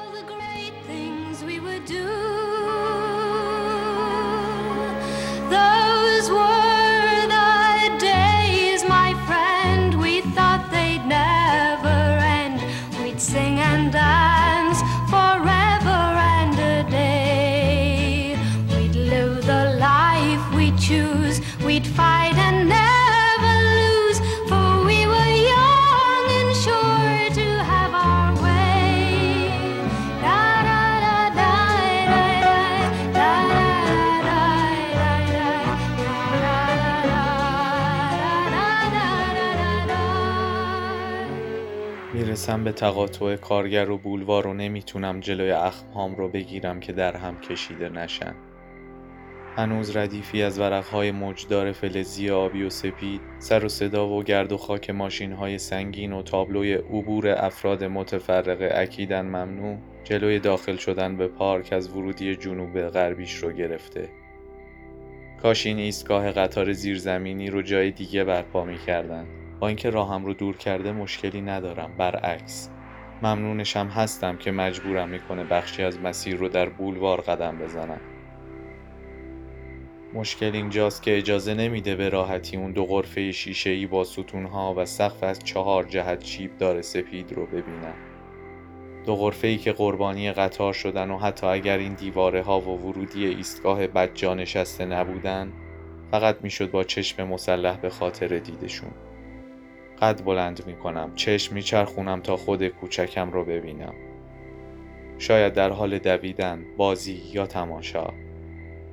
می‌رسم 42.41 42.63
به 42.63 42.71
تقاطع 42.71 43.35
کارگر 43.35 43.89
و 43.89 43.97
بولوار 43.97 44.47
و 44.47 44.53
نمی‌تونم 44.53 45.19
جلوی 45.19 45.51
اخمهام 45.51 46.15
رو 46.15 46.29
بگیرم 46.29 46.79
که 46.79 46.93
در 46.93 47.17
هم 47.17 47.39
کشیده 47.39 47.89
نشن. 47.89 48.35
هنوز 49.55 49.97
ردیفی 49.97 50.43
از 50.43 50.59
ورقهای 50.59 51.11
موجدار 51.11 51.71
فلزی 51.71 52.29
آبی 52.29 52.63
و 52.63 52.69
سپید 52.69 53.21
سر 53.39 53.65
و 53.65 53.69
صدا 53.69 54.07
و 54.07 54.23
گرد 54.23 54.51
و 54.51 54.57
خاک 54.57 54.89
ماشین 54.89 55.31
های 55.31 55.57
سنگین 55.57 56.13
و 56.13 56.21
تابلوی 56.21 56.73
عبور 56.73 57.29
افراد 57.29 57.83
متفرقه 57.83 58.69
اکیدن 58.73 59.25
ممنوع 59.25 59.77
جلوی 60.03 60.39
داخل 60.39 60.75
شدن 60.75 61.17
به 61.17 61.27
پارک 61.27 61.73
از 61.73 61.89
ورودی 61.89 62.35
جنوب 62.35 62.81
غربیش 62.81 63.33
رو 63.35 63.51
گرفته. 63.51 64.09
کاش 65.41 65.65
این 65.65 65.77
ایستگاه 65.77 66.31
قطار 66.31 66.73
زیرزمینی 66.73 67.49
رو 67.49 67.61
جای 67.61 67.91
دیگه 67.91 68.23
برپا 68.23 68.65
می‌کردن. 68.65 69.40
با 69.61 69.67
اینکه 69.67 69.89
راهم 69.89 70.25
رو 70.25 70.33
دور 70.33 70.57
کرده 70.57 70.91
مشکلی 70.91 71.41
ندارم 71.41 71.91
برعکس. 71.97 72.69
ممنونشم 73.21 73.87
هستم 73.87 74.37
که 74.37 74.51
مجبورم 74.51 75.09
می‌کنه 75.09 75.43
بخشی 75.43 75.83
از 75.83 75.99
مسیر 75.99 76.35
رو 76.35 76.47
در 76.47 76.69
بولوار 76.69 77.21
قدم 77.21 77.57
بزنم. 77.57 78.01
مشکل 80.13 80.51
اینجاست 80.53 81.03
که 81.03 81.17
اجازه 81.17 81.53
نمیده 81.53 81.95
به 81.95 82.09
راحتی 82.09 82.57
اون 82.57 82.71
دو 82.71 82.85
غرفه 82.85 83.33
ای 83.65 83.85
با 83.85 84.03
ستونها 84.03 84.73
و 84.77 84.85
سقف 84.85 85.23
از 85.23 85.39
چهار 85.39 85.83
جهت 85.83 86.19
چیب 86.19 86.57
داره 86.57 86.81
سپید 86.81 87.33
رو 87.33 87.45
ببینم. 87.45 87.95
دو 89.05 89.15
غرفه 89.15 89.47
ای 89.47 89.57
که 89.57 89.71
قربانی 89.71 90.31
قطار 90.31 90.73
شدن 90.73 91.11
و 91.11 91.17
حتی 91.17 91.47
اگر 91.47 91.77
این 91.77 91.93
دیواره 91.93 92.41
ها 92.41 92.61
و 92.61 92.87
ورودی 92.87 93.25
ایستگاه 93.25 93.87
بدجا 93.87 94.33
نشسته 94.33 94.85
نبودن 94.85 95.53
فقط 96.11 96.37
می‌شد 96.41 96.71
با 96.71 96.83
چشم 96.83 97.23
مسلح 97.23 97.77
به 97.77 97.89
خاطر 97.89 98.27
دیدشون. 98.27 98.91
قد 100.01 100.23
بلند 100.23 100.67
می 100.67 100.75
کنم 100.75 101.11
چشم 101.15 101.55
میچرخونم 101.55 102.21
تا 102.21 102.37
خود 102.37 102.67
کوچکم 102.67 103.31
رو 103.31 103.45
ببینم. 103.45 103.93
شاید 105.17 105.53
در 105.53 105.69
حال 105.69 105.99
دویدن 105.99 106.65
بازی 106.77 107.21
یا 107.33 107.45
تماشا. 107.45 108.13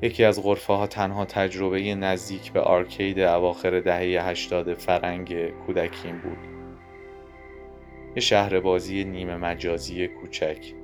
یکی 0.03 0.25
از 0.25 0.43
غرفه 0.43 0.73
ها 0.73 0.87
تنها 0.87 1.25
تجربه 1.25 1.95
نزدیک 1.95 2.53
به 2.53 2.61
arcade 2.61 3.21
اواخر 3.21 3.81
دهه 3.81 4.29
هشتاد 4.29 4.75
فرنگ 4.75 5.51
کودکیم 5.51 6.19
بود. 6.19 6.39
یه 8.17 8.21
شهر 8.21 8.61
بازی 8.61 9.05
نیمه 9.05 9.37
مجازی 9.37 10.09
کوچک. 10.09 10.75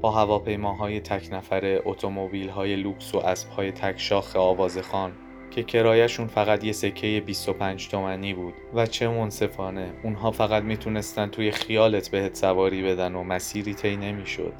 با 0.00 0.10
هواپیماهای 0.10 1.00
تک 1.00 1.32
نفره 1.32 1.82
اتومبیل 1.84 2.48
های 2.48 2.76
لوکس 2.76 3.14
و 3.14 3.18
اسب 3.18 3.50
های 3.50 3.72
تک 3.72 4.00
شاخ 4.00 4.36
آوازخان 4.36 5.12
که 5.50 5.62
کرایشون 5.62 6.26
فقط 6.26 6.64
یه 6.64 6.72
سکه 6.72 7.22
25 7.26 7.88
تومنی 7.88 8.34
بود. 8.34 8.54
و 8.74 8.86
چه 8.86 9.08
منصفانه 9.08 9.92
اونها 10.02 10.30
فقط 10.30 10.62
می‌تونستن 10.62 11.26
توی 11.26 11.50
خیالت 11.50 12.08
بهت 12.08 12.34
سواری 12.34 12.82
بدن 12.82 13.14
و 13.14 13.22
مسیری 13.22 13.74
طی 13.74 13.96
نمی‌شد. 13.96 14.52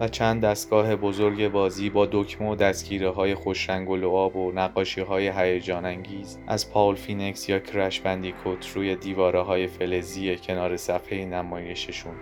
و 0.00 0.08
چند 0.08 0.42
دستگاه 0.42 0.96
بزرگ 0.96 1.48
بازی 1.48 1.90
با 1.90 2.06
دکمه 2.12 2.50
و 2.50 2.54
دستگیره 2.54 3.10
های 3.10 3.34
خوشرنگ 3.34 3.90
و 3.90 3.96
لعاب 3.96 4.36
و 4.36 4.52
نقاشی 4.52 5.00
های 5.00 5.28
هیجان 5.28 5.84
انگیز 5.84 6.38
از 6.46 6.72
Paul 6.72 6.94
Phoenix 6.94 7.48
یا 7.48 7.58
Crash 7.58 8.00
Bandicoot 8.00 8.72
روی 8.74 8.96
دیواره 8.96 9.40
های 9.40 9.66
فلزی 9.66 10.36
کنار 10.36 10.76
صفحه 10.76 11.24
نمایششون. 11.24 12.14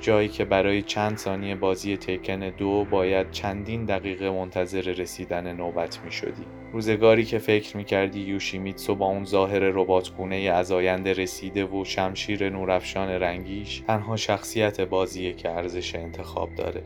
جایی 0.00 0.28
که 0.28 0.44
برای 0.44 0.82
چند 0.82 1.16
ثانیه 1.16 1.54
بازی 1.54 1.96
Tekken 1.96 2.40
دو 2.40 2.86
باید 2.90 3.30
چندین 3.30 3.84
دقیقه 3.84 4.30
منتظر 4.30 4.80
رسیدن 4.80 5.52
نوبت 5.52 6.00
می 6.04 6.12
شدی. 6.12 6.59
روزگاری 6.72 7.24
که 7.24 7.38
فکر 7.38 7.76
می 7.76 7.84
کردی 7.84 8.20
یوشیمیتسو 8.20 8.94
با 8.94 9.06
اون 9.06 9.24
ظاهر 9.24 9.58
رباتگونه 9.58 10.36
از 10.36 10.72
آینده 10.72 11.12
رسیده 11.12 11.64
و 11.64 11.84
شمشیر 11.84 12.50
نورافشان 12.50 13.08
رنگیش 13.08 13.82
تنها 13.86 14.16
شخصیت 14.16 14.80
بازیه 14.80 15.32
که 15.32 15.50
ارزش 15.50 15.94
انتخاب 15.94 16.54
داره. 16.54 16.82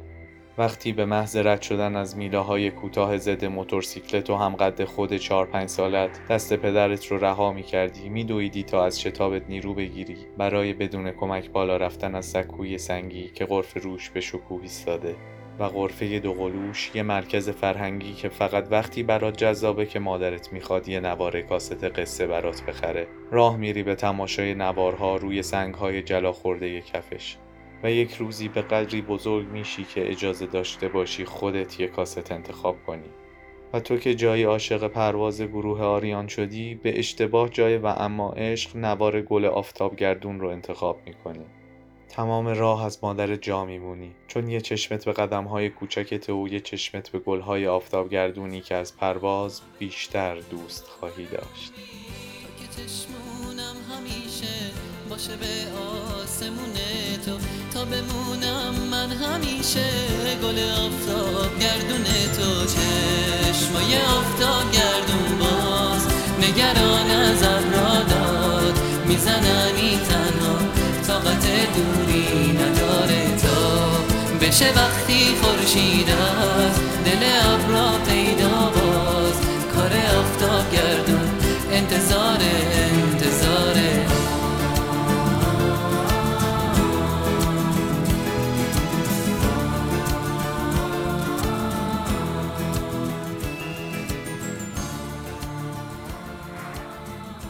وقتی 0.59 0.93
به 0.93 1.05
محض 1.05 1.37
رد 1.37 1.63
شدن 1.63 1.97
از 1.97 2.17
میله 2.17 2.39
های 2.39 2.71
کوتاه 2.71 3.19
ضد 3.19 3.45
موتورسیکلت 3.45 4.31
و 4.31 4.37
همقد 4.37 4.85
خود 4.85 5.17
چهار 5.17 5.47
پنج 5.47 5.69
سالت 5.69 6.29
دست 6.29 6.57
پدرت 6.57 7.07
رو 7.07 7.19
رها 7.19 7.53
می 7.53 7.63
کردی 7.63 8.09
می 8.09 8.25
دویدی 8.25 8.63
تا 8.63 8.85
از 8.85 9.01
شتابت 9.01 9.43
نیرو 9.49 9.75
بگیری 9.75 10.17
برای 10.39 10.73
بدون 10.73 11.11
کمک 11.11 11.51
بالا 11.51 11.77
رفتن 11.77 12.15
از 12.15 12.27
سکوی 12.27 12.79
سنگی 12.79 13.29
که 13.29 13.47
غرف 13.47 13.77
روش 13.77 14.11
به 14.11 14.21
شکوه 14.21 14.63
ایستاده 14.63 15.17
و 15.59 15.69
غرفه 15.69 16.19
دوقلوش 16.19 16.91
یه 16.95 17.03
مرکز 17.03 17.51
فرهنگی 17.51 18.13
که 18.13 18.29
فقط 18.29 18.67
وقتی 18.71 19.03
برات 19.03 19.37
جذابه 19.37 19.87
که 19.87 19.99
مادرت 19.99 20.53
می‌خواد 20.53 20.89
یه 20.89 21.01
نوار 21.01 21.41
کاست 21.41 21.85
قصه 21.85 22.27
برات 22.27 22.63
بخره. 22.63 23.07
راه 23.31 23.57
میری 23.57 23.83
به 23.83 23.95
تماشای 23.95 24.55
نوارها 24.55 25.17
روی 25.17 25.43
سنگهای 25.43 26.03
جلا 26.03 26.33
خورده 26.33 26.81
کفش 26.81 27.37
و 27.83 27.91
یک 27.91 28.15
روزی 28.15 28.49
به 28.49 28.63
قدری 28.63 29.03
بزرگ 29.03 29.49
میشی 29.49 29.85
که 29.85 30.11
اجازه 30.11 30.47
داشته 30.47 30.89
باشی 30.89 31.25
خودت 31.25 31.81
یک 31.81 31.91
کاست 31.91 32.33
انتخاب 32.33 32.77
کنی. 32.87 33.11
و 33.73 33.81
تو 33.81 33.97
که 33.97 34.15
جای 34.15 34.43
عاشق 34.43 34.89
پرواز 34.89 35.43
گروه 35.43 35.83
آریان 35.83 36.27
شدی 36.27 36.75
به 36.75 36.99
اشتباه 36.99 37.49
جای 37.49 37.77
و 37.77 37.87
اما 37.87 38.33
عشق 38.33 38.77
نوار 38.77 39.21
گل 39.21 39.45
آفتاب 39.45 39.97
گردون 39.97 40.41
رو 40.41 40.49
انتخاب 40.49 41.01
می‌کنی. 41.07 41.45
تمام 42.09 42.49
راه 42.49 42.85
از 42.85 42.99
مادر 43.03 43.37
جا 43.37 43.65
میمونی. 43.65 44.15
چون 44.29 44.49
یه 44.49 44.61
چشمت 44.61 45.05
به 45.05 45.13
قدم 45.13 45.45
های 45.45 45.71
کوچکت 45.71 46.31
و 46.31 46.49
یه 46.49 46.61
چشمت 46.61 47.09
به 47.09 47.19
گل 47.19 47.41
های 47.41 47.67
آفتاب 47.67 48.11
گردونی 48.11 48.61
که 48.61 48.75
از 48.75 48.97
پرواز 48.97 49.61
بیشتر 49.79 50.35
دوست 50.35 50.85
خواهی 50.85 51.27
داشت. 51.27 51.73
باشه 55.15 55.37
به 55.37 55.47
آسمون 56.23 56.75
تو 57.27 57.33
تا 57.75 57.85
بمونم 57.85 58.75
من 58.91 59.11
همیشه 59.11 59.85
گل 60.43 60.59
آفتاب 60.59 61.59
گردون 61.61 62.05
تو. 62.05 62.65
چشمای 62.65 63.97
آفتاب 63.97 64.73
گردون 64.73 65.39
باز 65.39 66.07
نگران 66.41 67.11
از 67.11 67.43
ابراداد 67.43 68.79
میزننی 69.07 69.99
تنها. 70.09 70.74
طاقت 71.07 71.47
دوری 71.77 72.53
نداره 72.53 73.37
تا 73.37 73.85
بشه 74.47 74.73
وقتی 74.77 75.35
خورشید 75.43 76.11
از 76.11 76.75
دل 77.05 77.23
ابرا 77.43 77.91
پیدا 78.09 78.71
باز. 78.75 79.41
کار 79.75 79.93
آفتاب 80.19 80.73
گردون 80.73 81.31
انتظار 81.73 82.39
انتظاره. 82.73 84.07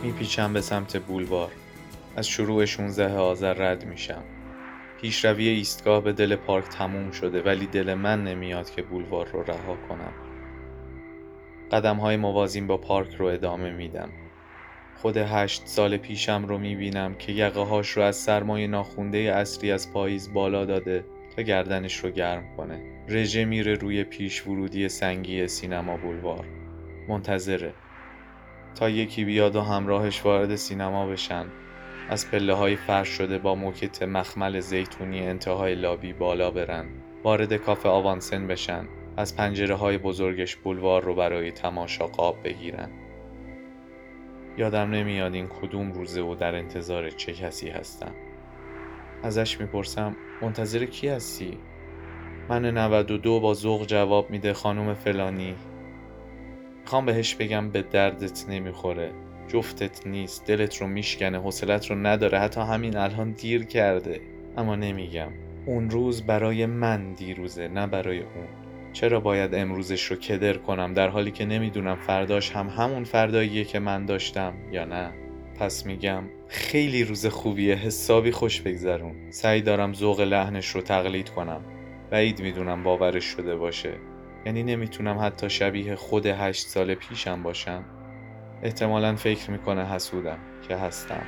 میپیچم 0.02 0.52
به 0.52 0.60
سمت 0.60 0.96
بولوار. 0.96 1.50
از 2.16 2.28
شروع 2.28 2.64
16 2.64 3.16
آذر 3.16 3.54
رد 3.54 3.84
میشم. 3.84 4.24
پیشروی 5.00 5.48
ایستگاه 5.48 6.04
به 6.04 6.12
دل 6.12 6.36
پارک 6.36 6.64
تموم 6.64 7.10
شده 7.10 7.42
ولی 7.42 7.66
دل 7.66 7.94
من 7.94 8.24
نمیاد 8.24 8.70
که 8.70 8.82
بولوار 8.82 9.28
رو 9.32 9.42
رها 9.42 9.76
کنم. 9.88 10.12
قدم 11.72 11.96
های 11.96 12.16
موازین 12.16 12.66
با 12.66 12.76
پارک 12.76 13.14
رو 13.14 13.26
ادامه 13.26 13.72
میدم. 13.72 14.08
خود 14.96 15.16
هشت 15.16 15.66
سال 15.66 15.96
پیشم 15.96 16.44
رو 16.44 16.58
می‌بینم 16.58 17.14
که 17.14 17.32
یقه 17.32 17.60
هاش 17.60 17.90
رو 17.90 18.02
از 18.02 18.16
سرمای 18.16 18.66
ناخونده 18.66 19.18
اصری 19.18 19.72
از 19.72 19.92
پاییز 19.92 20.32
بالا 20.32 20.64
داده 20.64 21.04
تا 21.36 21.42
گردنش 21.42 21.96
رو 21.96 22.10
گرم 22.10 22.56
کنه. 22.56 22.82
رژه 23.08 23.44
میره 23.44 23.74
روی 23.74 24.04
پیش 24.04 24.46
ورودی 24.46 24.88
سنگی 24.88 25.48
سینما 25.48 25.96
بولوار. 25.96 26.44
منتظره. 27.08 27.74
تا 28.74 28.88
یکی 28.88 29.24
بیاد 29.24 29.56
و 29.56 29.60
همراهش 29.60 30.24
وارد 30.24 30.56
سینما 30.56 31.06
بشن. 31.06 31.46
از 32.08 32.30
پله 32.30 32.54
های 32.54 32.76
فرش 32.76 33.08
شده 33.08 33.38
با 33.38 33.54
موکت 33.54 34.02
مخمل 34.02 34.60
زیتونی 34.60 35.20
انتهای 35.20 35.74
لابی 35.74 36.12
بالا 36.12 36.50
برن. 36.50 36.86
وارد 37.22 37.56
کافه 37.56 37.88
آوانسن 37.88 38.46
بشن. 38.46 38.84
از 39.16 39.36
پنجره 39.36 39.74
های 39.74 39.98
بزرگش 39.98 40.56
بولوار 40.56 41.02
رو 41.02 41.14
برای 41.14 41.52
تماشا 41.52 42.06
قاب 42.06 42.36
بگیرن. 42.44 42.90
یادم 44.58 44.90
نمیاد 44.90 45.34
این 45.34 45.48
کدوم 45.48 45.92
روزه 45.92 46.20
و 46.20 46.34
در 46.34 46.54
انتظار 46.54 47.10
چه 47.10 47.32
کسی 47.32 47.68
هستم. 47.68 48.14
ازش 49.22 49.60
می‌پرسم 49.60 50.16
منتظر 50.42 50.84
کی 50.84 51.08
هستی؟ 51.08 51.58
من 52.48 52.64
92 52.78 53.40
با 53.40 53.54
ذوق 53.54 53.86
جواب 53.86 54.30
میده 54.30 54.52
خانم 54.52 54.94
فلانی. 54.94 55.54
می‌خوام 56.80 57.06
بهش 57.06 57.34
بگم 57.34 57.70
به 57.70 57.82
دردت 57.82 58.44
نمی‌خوره. 58.48 59.10
جفتت 59.48 60.06
نیست 60.06 60.46
دلت 60.46 60.76
رو 60.76 60.86
میشکنه 60.86 61.38
حوصلت 61.38 61.90
رو 61.90 61.96
نداره 61.96 62.38
حتی 62.38 62.60
همین 62.60 62.96
الان 62.96 63.32
دیر 63.32 63.64
کرده. 63.64 64.20
اما 64.56 64.76
نمیگم 64.76 65.28
اون 65.66 65.90
روز 65.90 66.22
برای 66.22 66.66
من 66.66 67.12
دیروزه 67.12 67.68
نه 67.68 67.86
برای 67.86 68.18
اون. 68.18 68.48
چرا 68.92 69.20
باید 69.20 69.54
امروزش 69.54 70.04
رو 70.04 70.16
کدر 70.16 70.56
کنم؟ 70.56 70.94
در 70.94 71.08
حالی 71.08 71.30
که 71.30 71.44
نمی‌دونم 71.44 71.96
فرداش 71.96 72.50
هم 72.50 72.68
همون 72.68 73.04
فرداییه 73.04 73.64
که 73.64 73.78
من 73.78 74.06
داشتم 74.06 74.54
یا 74.72 74.84
نه. 74.84 75.12
پس 75.60 75.86
میگم 75.86 76.24
خیلی 76.48 77.04
روز 77.04 77.26
خوبیه 77.26 77.74
حسابی 77.74 78.30
خوش 78.30 78.60
بگذرون. 78.60 79.30
سعی 79.30 79.62
دارم 79.62 79.92
ذوق 79.92 80.20
لحنش 80.20 80.68
رو 80.68 80.80
تقلید 80.80 81.28
کنم. 81.28 81.60
بعید 82.10 82.42
می‌دونم 82.42 82.82
باورش 82.82 83.24
شده 83.24 83.56
باشه. 83.56 83.92
یعنی 84.46 84.62
نمی‌تونم 84.62 85.18
حتی 85.18 85.50
شبیه 85.50 85.94
خود 85.94 86.26
هشت 86.26 86.66
سال 86.66 86.94
پیشم 86.94 87.42
باشم. 87.42 87.84
احتمالا 88.64 89.16
فکر 89.16 89.50
می‌کنه 89.50 89.86
حسودم 89.86 90.38
که 90.68 90.76
هستم. 90.76 91.22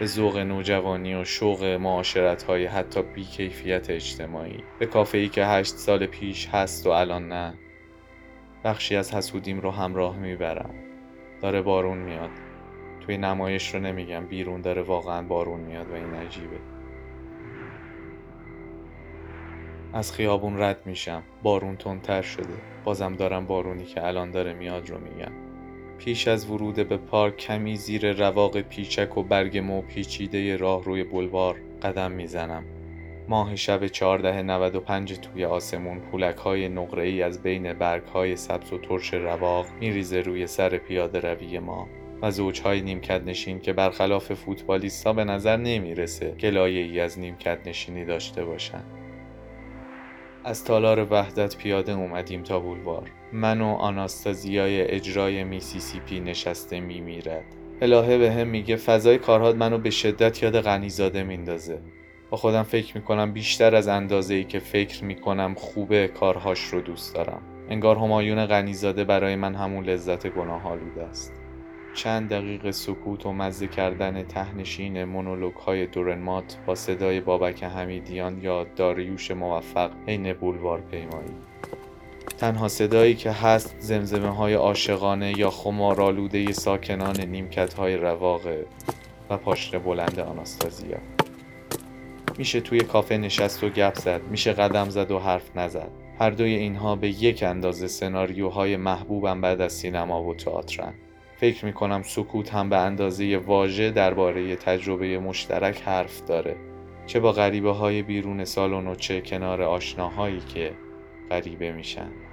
به 0.00 0.06
ذوق 0.06 0.36
نوجوانی 0.36 1.14
و 1.14 1.24
شوق 1.24 1.64
معاشرت 1.64 2.42
های 2.42 2.66
حتی 2.66 3.02
بیکیفیت 3.02 3.90
اجتماعی. 3.90 4.64
به 4.78 4.86
کافه 4.86 5.18
ای 5.18 5.28
که 5.28 5.44
هشت 5.46 5.74
سال 5.74 6.06
پیش 6.06 6.48
هست 6.48 6.86
و 6.86 6.90
الان 6.90 7.28
نه. 7.28 7.54
بخشی 8.64 8.96
از 8.96 9.14
حسودیم 9.14 9.60
رو 9.60 9.70
همراه 9.70 10.16
می‌برم. 10.16 10.74
داره 11.42 11.62
بارون 11.62 11.98
میاد. 11.98 12.30
توی 13.00 13.16
نمایش 13.16 13.74
رو 13.74 13.80
نمیگم. 13.80 14.26
بیرون 14.26 14.60
داره 14.60 14.82
واقعا 14.82 15.22
بارون 15.22 15.60
میاد 15.60 15.90
و 15.90 15.94
این 15.94 16.14
عجیبه. 16.14 16.58
از 19.92 20.12
خیابون 20.12 20.60
رد 20.60 20.86
میشم. 20.86 21.22
بارون 21.42 21.76
تندتر 21.76 22.22
شده. 22.22 22.54
بازم 22.84 23.16
دارم 23.16 23.46
بارونی 23.46 23.84
که 23.84 24.06
الان 24.06 24.30
داره 24.30 24.54
میاد 24.54 24.90
رو 24.90 24.98
میگم. 24.98 25.47
پیش 25.98 26.28
از 26.28 26.50
ورود 26.50 26.88
به 26.88 26.96
پارک 26.96 27.36
کمی 27.36 27.76
زیر 27.76 28.12
رواق 28.12 28.60
پیچک 28.60 29.18
و 29.18 29.22
برگ 29.22 29.58
مو 29.58 29.82
پیچیده 29.82 30.56
راه 30.56 30.84
روی 30.84 31.04
بلوار 31.04 31.56
قدم 31.82 32.12
می‌زنم. 32.12 32.64
ماه 33.28 33.56
شب 33.56 33.82
1495 33.82 35.18
توی 35.18 35.44
آسمون 35.44 36.00
پولک 36.00 36.36
های 36.36 36.68
نقره 36.68 37.02
ای 37.02 37.22
از 37.22 37.42
بین 37.42 37.72
برگ 37.72 38.02
های 38.02 38.36
سبز 38.36 38.72
و 38.72 38.78
ترش 38.78 39.14
رواق 39.14 39.66
میریزه 39.80 40.20
روی 40.20 40.46
سر 40.46 40.76
پیاده 40.76 41.20
روی 41.20 41.58
ما 41.58 41.88
و 42.22 42.30
زوجهای 42.30 42.80
نیمکت 42.80 43.22
نشین 43.26 43.60
که 43.60 43.72
برخلاف 43.72 44.34
فوتبالیستا 44.34 45.12
به 45.12 45.24
نظر 45.24 45.56
نمی‌رسه 45.56 46.30
گلایه 46.30 46.82
ای 46.82 47.00
از 47.00 47.18
نیمکت 47.18 47.58
نشینی 47.66 48.04
داشته 48.04 48.44
باشن. 48.44 48.84
از 50.44 50.64
تالار 50.64 51.06
وحدت 51.10 51.56
پیاده 51.56 51.92
اومدیم 51.92 52.42
تا 52.42 52.60
بولوار 52.60 53.10
من 53.32 53.60
و 53.60 53.66
آناستازیای 53.66 54.82
اجرای 54.82 55.44
میسیسیپی 55.44 56.20
نشسته 56.20 56.80
میمیرد. 56.80 57.44
الهه 57.82 58.18
به 58.18 58.32
هم 58.32 58.46
میگه 58.46 58.76
فضای 58.76 59.18
کارهات 59.18 59.56
منو 59.56 59.78
به 59.78 59.90
شدت 59.90 60.42
یاد 60.42 60.60
غنیزاده 60.60 61.22
میندازه. 61.22 61.78
با 62.30 62.36
خودم 62.36 62.62
فکر 62.62 62.96
می‌کنم 62.96 63.32
بیشتر 63.32 63.74
از 63.74 63.88
اندازه 63.88 64.34
ای 64.34 64.44
که 64.44 64.58
فکر 64.58 65.04
می‌کنم 65.04 65.54
خوبه 65.54 66.08
کارهاش 66.08 66.60
رو 66.60 66.80
دوست 66.80 67.14
دارم. 67.14 67.42
انگار 67.70 67.96
همایون 67.96 68.46
غنیزاده 68.46 69.04
برای 69.04 69.36
من 69.36 69.54
همون 69.54 69.84
لذت 69.84 70.26
گناه 70.26 70.78
است. 71.10 71.32
چند 71.94 72.28
دقیقه 72.28 72.72
سکوت 72.72 73.26
و 73.26 73.32
مزه 73.32 73.66
کردن 73.66 74.22
تهنشین 74.22 75.04
مونولوگ 75.04 75.54
های 75.54 75.86
دورنمات 75.86 76.58
با 76.66 76.74
صدای 76.74 77.20
بابک 77.20 77.64
حمیدیان 77.64 78.40
یا 78.42 78.66
داریوش 78.76 79.30
موفق 79.30 79.90
حین 80.06 80.32
بولوار 80.32 80.80
پیمایی. 80.80 81.47
تنها 82.38 82.68
صدایی 82.68 83.14
که 83.14 83.30
هست 83.30 83.76
زمزمه 83.78 84.28
های 84.28 84.54
عاشقانه 84.54 85.38
یا 85.38 85.50
خمارالوده 85.50 86.52
ساکنان 86.52 87.20
نیمکت 87.20 87.74
های 87.74 87.96
رواقه 87.96 88.66
و 89.30 89.36
پاشنه 89.36 89.80
بلند 89.80 90.20
آناستازیا. 90.20 90.98
میشه 92.38 92.60
توی 92.60 92.80
کافه 92.80 93.16
نشست 93.16 93.64
و 93.64 93.68
گپ 93.68 93.94
زد 93.94 94.20
میشه 94.30 94.52
قدم 94.52 94.88
زد 94.88 95.10
و 95.10 95.18
حرف 95.18 95.56
نزد. 95.56 95.90
هر 96.20 96.30
دوی 96.30 96.54
اینها 96.54 96.96
به 96.96 97.08
یک 97.08 97.42
اندازه 97.42 97.86
سناریوهای 97.86 98.76
محبوبم 98.76 99.40
بعد 99.40 99.60
از 99.60 99.72
سینما 99.72 100.22
و 100.24 100.34
تئاترن. 100.34 100.94
فکر 101.36 101.64
می‌کنم 101.64 102.02
سکوت 102.02 102.54
هم 102.54 102.68
به 102.68 102.76
اندازه 102.76 103.36
واژه 103.36 103.90
درباره 103.90 104.56
تجربه 104.56 105.18
مشترک 105.18 105.82
حرف 105.82 106.24
داره. 106.26 106.56
چه 107.06 107.20
با 107.20 107.32
غریبه 107.32 107.72
های 107.72 108.02
بیرون 108.02 108.44
سالن 108.44 108.86
و 108.86 108.94
چه 108.94 109.20
کنار 109.20 109.62
آشناهایی 109.62 110.40
که 110.40 110.72
غریبه 111.30 111.72
میشن. 111.72 112.27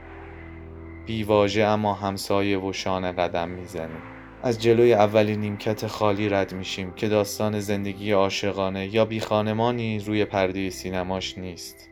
بی 1.05 1.23
واژه 1.23 1.63
اما 1.63 1.93
همسایه 1.93 2.59
و 2.59 2.73
شانه 2.73 3.11
قدم 3.11 3.49
می‌زنیم. 3.49 4.01
از 4.43 4.61
جلوی 4.61 4.93
اولین 4.93 5.39
نیمکت 5.39 5.87
خالی 5.87 6.29
رد 6.29 6.53
میشیم 6.53 6.93
که 6.93 7.07
داستان 7.07 7.59
زندگی 7.59 8.11
عاشقانه 8.11 8.95
یا 8.95 9.05
بی 9.05 9.19
خانمانی 9.19 9.99
روی 9.99 10.25
پرده 10.25 10.69
سینماش 10.69 11.37
نیست. 11.37 11.89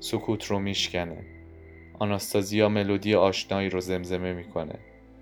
سکوت 0.00 0.44
رو 0.44 0.58
میشکنه. 0.58 1.24
آناستازیا 1.98 2.68
ملودی 2.68 3.14
آشنایی 3.14 3.70
رو 3.70 3.80
زمزمه 3.80 4.32
می‌کنه. 4.32 4.78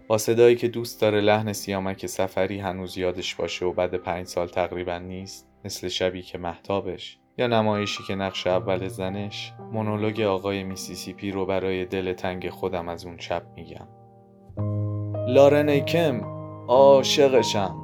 با 0.07 0.19
صدایی 0.19 0.57
که 0.57 0.69
دوست 0.69 1.01
داره 1.01 1.21
لحن 1.21 1.53
سیامک 1.53 2.07
سفری 2.07 2.59
هنوز 2.59 2.99
یادش 2.99 3.35
باشه 3.35 3.65
و 3.67 3.73
بعد 3.73 3.95
پنج 3.95 4.27
سال 4.27 4.49
تقریبا 4.49 4.99
نیست 4.99 5.49
مثل 5.65 5.89
شبی 5.89 6.23
که 6.23 6.39
محتابش 6.39 7.19
یا 7.39 7.47
نمایشی 7.47 8.03
که 8.03 8.15
نقش 8.15 8.47
اول 8.47 8.89
زنش 8.89 9.53
مونولوگ 9.73 10.21
آقای 10.21 10.65
میسیسیپی 10.65 11.31
رو 11.31 11.47
برای 11.47 11.85
دل 11.85 12.13
تنگ 12.13 12.51
خودم 12.51 12.89
از 12.89 13.07
اون 13.07 13.19
شب 13.19 13.43
میگم. 13.57 13.89
لارن 15.29 15.69
ایکم 15.69 16.21
عاشقشم. 16.69 17.82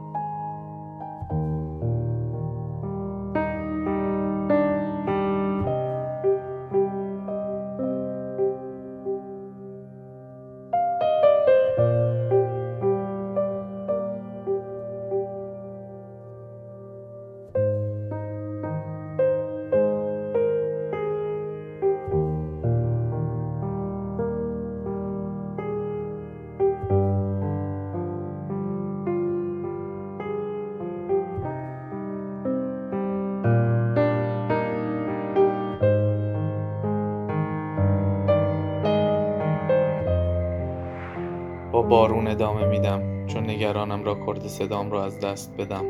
نگرانم 43.89 44.05
را 44.05 44.27
کرد 44.27 44.47
صدام 44.47 44.91
را 44.91 45.05
از 45.05 45.21
دست 45.21 45.57
بدم 45.57 45.85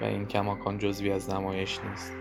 و 0.00 0.04
این 0.04 0.26
کماکان 0.26 0.78
جزوی 0.78 1.10
از 1.10 1.30
نمایش 1.30 1.80
نیست. 1.90 2.12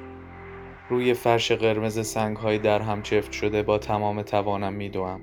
روی 0.89 1.13
فرش 1.13 1.51
قرمز 1.51 2.08
سنگ 2.08 2.38
های 2.38 2.60
در 2.60 2.82
هم 2.82 3.01
چفت 3.01 3.32
شده 3.32 3.63
با 3.63 3.77
تمام 3.77 4.21
توانم 4.21 4.73
میدوم. 4.73 5.21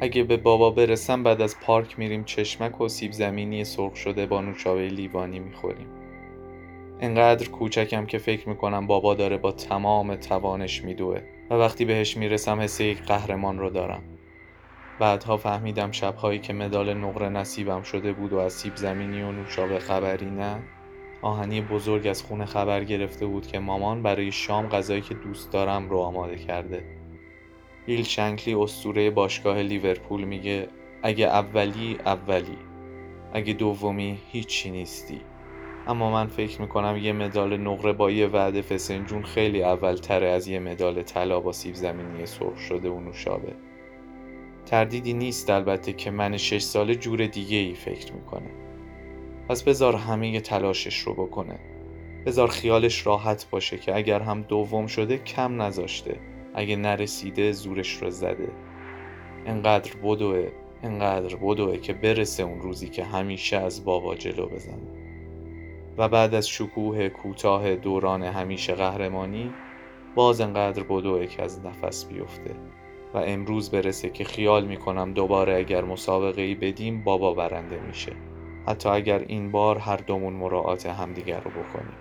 اگه 0.00 0.24
به 0.24 0.36
بابا 0.36 0.70
برسم 0.70 1.22
بعد 1.22 1.42
از 1.42 1.60
پارک 1.60 1.98
میریم 1.98 2.24
چشمک 2.24 2.80
و 2.80 2.88
سیب 2.88 3.12
زمینی 3.12 3.64
سرخ 3.64 3.96
شده 3.96 4.26
با 4.26 4.40
نوشابه 4.40 4.88
لیوانی 4.88 5.38
می‌خوریم. 5.38 5.86
انقدر 7.00 7.48
کوچکم 7.48 8.06
که 8.06 8.18
فکر 8.18 8.48
می‌کنم 8.48 8.86
بابا 8.86 9.14
داره 9.14 9.36
با 9.36 9.52
تمام 9.52 10.16
توانش 10.16 10.84
میدوه 10.84 11.20
و 11.50 11.54
وقتی 11.54 11.84
بهش 11.84 12.16
می‌رسم 12.16 12.60
حس 12.60 12.80
یک 12.80 13.02
قهرمان 13.02 13.58
رو 13.58 13.70
دارم. 13.70 14.02
بعدها 14.98 15.36
فهمیدم 15.36 15.90
شبهایی 15.90 16.38
که 16.38 16.52
مدال 16.52 16.94
نقره 16.94 17.28
نصیبم 17.28 17.82
شده 17.82 18.12
بود 18.12 18.32
و 18.32 18.38
از 18.38 18.52
سیب 18.52 18.76
زمینی 18.76 19.22
و 19.22 19.32
نوشابه 19.32 19.78
خبری 19.78 20.30
نه. 20.30 20.62
آهنی 21.22 21.60
بزرگ 21.60 22.06
از 22.06 22.22
خونه 22.22 22.44
خبر 22.44 22.84
گرفته 22.84 23.26
بود 23.26 23.46
که 23.46 23.58
مامان 23.58 24.02
برای 24.02 24.32
شام 24.32 24.68
غذایی 24.68 25.00
که 25.00 25.14
دوست 25.14 25.52
دارم 25.52 25.88
رو 25.88 25.98
آماده 25.98 26.36
کرده. 26.36 26.84
بیل 27.86 28.02
شنکلی 28.02 28.54
استوره 28.54 29.10
باشگاه 29.10 29.62
لیورپول 29.62 30.24
میگه 30.24 30.68
اگه 31.02 31.26
اولی 31.26 31.98
اولی. 32.06 32.58
اگه 33.32 33.52
دومی 33.52 34.18
هیچی 34.30 34.70
نیستی. 34.70 35.20
اما 35.86 36.10
من 36.10 36.26
فکر 36.26 36.60
می‌کنم 36.60 36.96
یه 36.96 37.12
مدال 37.12 37.56
نقره 37.56 37.92
با 37.92 38.10
یه 38.10 38.26
وعده 38.26 38.62
فسنجون 38.62 39.22
خیلی 39.22 39.62
اول 39.62 39.94
تره 39.94 40.26
از 40.26 40.48
یه 40.48 40.58
مدال 40.58 41.02
طلا 41.02 41.40
با 41.40 41.52
سیب 41.52 41.74
زمینی 41.74 42.26
سرخ 42.26 42.58
شده 42.58 42.90
و 42.90 43.00
نوشابه. 43.00 43.52
تردیدی 44.66 45.14
نیست 45.14 45.50
البته 45.50 45.92
که 45.92 46.10
من 46.10 46.36
شش 46.36 46.62
ساله 46.62 46.94
جور 46.94 47.26
دیگه 47.26 47.56
ای 47.56 47.74
فکر 47.74 48.12
می‌کنه. 48.12 48.50
پس 49.48 49.62
بذار 49.62 49.96
همه 49.96 50.40
تلاشش 50.40 50.98
رو 50.98 51.14
بکنه. 51.14 51.58
بذار 52.26 52.48
خیالش 52.48 53.06
راحت 53.06 53.46
باشه 53.50 53.78
که 53.78 53.96
اگر 53.96 54.20
هم 54.20 54.42
دوم 54.42 54.86
شده 54.86 55.18
کم 55.18 55.62
نذاشته. 55.62 56.16
اگه 56.54 56.76
نرسیده 56.76 57.52
زورش 57.52 58.02
رو 58.02 58.10
زده. 58.10 58.48
انقدر 59.46 59.92
بدوه 60.02 60.48
انقدر 60.82 61.36
بدوه 61.36 61.76
که 61.76 61.92
برسه 61.92 62.42
اون 62.42 62.60
روزی 62.60 62.88
که 62.88 63.04
همیشه 63.04 63.56
از 63.56 63.84
بابا 63.84 64.14
جلو 64.14 64.46
بزنه 64.46 65.04
و 65.98 66.08
بعد 66.08 66.34
از 66.34 66.48
شکوه 66.48 67.08
کوتاه 67.08 67.76
دوران 67.76 68.22
همیشه 68.22 68.74
قهرمانی 68.74 69.52
باز 70.14 70.40
انقدر 70.40 70.82
بدوه 70.82 71.26
که 71.26 71.42
از 71.42 71.66
نفس 71.66 72.04
بیفته. 72.04 72.54
و 73.14 73.18
امروز 73.18 73.70
برسه 73.70 74.10
که 74.10 74.24
خیال 74.24 74.66
می‌کنم 74.66 75.12
دوباره 75.12 75.56
اگر 75.56 75.84
مسابقه 75.84 76.42
ای 76.42 76.54
بدیم 76.54 77.04
بابا 77.04 77.34
برنده 77.34 77.80
میشه. 77.80 78.12
حتی 78.66 78.88
اگر 78.88 79.18
این 79.18 79.50
بار 79.52 79.78
هر 79.78 79.96
دومون 79.96 80.32
مراعات 80.32 80.86
همدیگر 80.86 81.40
رو 81.40 81.50
بکنیم. 81.50 81.96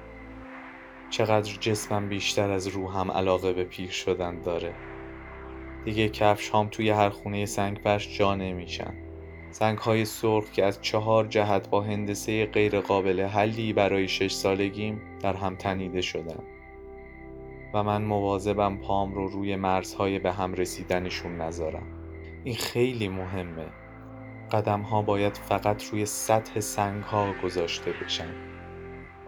چقدر 1.10 1.54
جسمم 1.60 2.10
بیشتر 2.10 2.52
از 2.52 2.68
روحم 2.68 3.12
علاقه 3.12 3.54
به 3.54 3.64
پیر 3.64 3.90
شدن 3.90 4.42
داره. 4.42 4.74
دیگه 5.86 6.10
کفش 6.10 6.50
هام 6.50 6.68
توی 6.68 6.90
هر 6.90 7.10
خونه 7.10 7.46
سنگ 7.46 7.80
فرش 7.84 8.18
جا 8.18 8.36
نمیشن 8.36 8.94
سنگ 9.52 9.78
های 9.78 10.06
سرخ 10.06 10.52
که 10.52 10.66
از 10.66 10.82
چهار 10.82 11.28
جهت 11.28 11.70
با 11.70 11.82
هندسه 11.82 12.46
غیر 12.46 12.80
قابل 12.80 13.22
حلی 13.22 13.74
برای 13.74 14.08
شش 14.08 14.32
سالگیم 14.32 15.02
در 15.22 15.34
هم 15.34 15.56
تنیده 15.56 16.02
شدن. 16.02 16.40
و 17.74 17.84
من 17.84 18.02
مواظبم 18.02 18.78
پام 18.78 19.14
رو 19.14 19.28
روی 19.28 19.56
مرزهای 19.56 20.20
به 20.20 20.32
هم 20.32 20.54
رسیدنشون 20.54 21.42
نذارم. 21.42 21.88
این 22.44 22.56
خیلی 22.56 23.08
مهمه. 23.08 23.66
قدم 24.52 24.82
ها 24.82 25.02
باید 25.02 25.38
فقط 25.38 25.84
روی 25.84 26.06
سطح 26.06 26.60
سنگ 26.60 27.04
ها 27.04 27.34
گذاشته 27.44 27.92
بشن. 27.92 28.34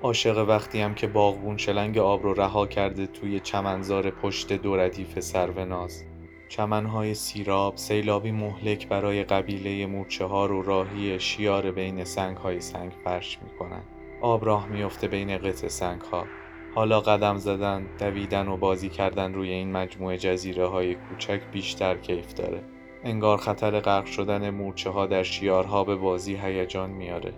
عاشق 0.01 0.45
وقتی 0.47 0.81
هم 0.81 0.95
که 0.95 1.08
باغبون 1.08 1.58
شلنگ 1.58 1.97
آب 1.97 2.23
رو 2.23 2.34
رها 2.34 2.67
کرده 2.67 3.08
توی 3.08 3.39
چمنزار 3.39 4.10
پشت 4.10 4.53
دو 4.53 4.75
ردیف 4.75 5.19
سروناز. 5.19 6.03
چمنهای 6.49 7.13
سیراب 7.13 7.75
سیلابی 7.75 8.31
مهلک 8.31 8.88
برای 8.88 9.23
قبیله 9.23 9.86
مورچه 9.86 10.25
ها 10.25 10.45
رو 10.45 10.62
راهی 10.62 11.19
شیار 11.19 11.71
بین 11.71 12.03
سنگ 12.03 12.38
های 12.38 12.62
سنگ 12.62 12.91
فرش 13.03 13.39
می‌کنن. 13.43 13.84
آب 14.21 14.45
راه 14.45 14.67
میفته 14.67 15.08
بین 15.08 15.38
قطع 15.38 15.67
سنگ 15.67 16.01
ها 16.01 16.25
حالا 16.76 17.02
قدم 17.02 17.38
زدن، 17.38 17.86
دویدن 18.00 18.48
و 18.48 18.58
بازی 18.58 18.90
کردن 18.90 19.34
روی 19.34 19.50
این 19.50 19.71
مجموعه 19.71 20.17
جزیره 20.17 20.67
های 20.67 20.96
کوچک 20.96 21.42
بیشتر 21.52 21.98
کیف 21.98 22.34
داره. 22.34 22.63
انگار 23.04 23.38
خطر 23.38 23.80
غرق 23.80 24.06
شدن 24.06 24.50
مورچه 24.50 24.90
ها 24.90 25.06
در 25.06 25.23
شیارها 25.23 25.84
به 25.84 25.96
بازی 25.96 26.36
هیجان 26.36 26.90
میاره. 26.90 27.34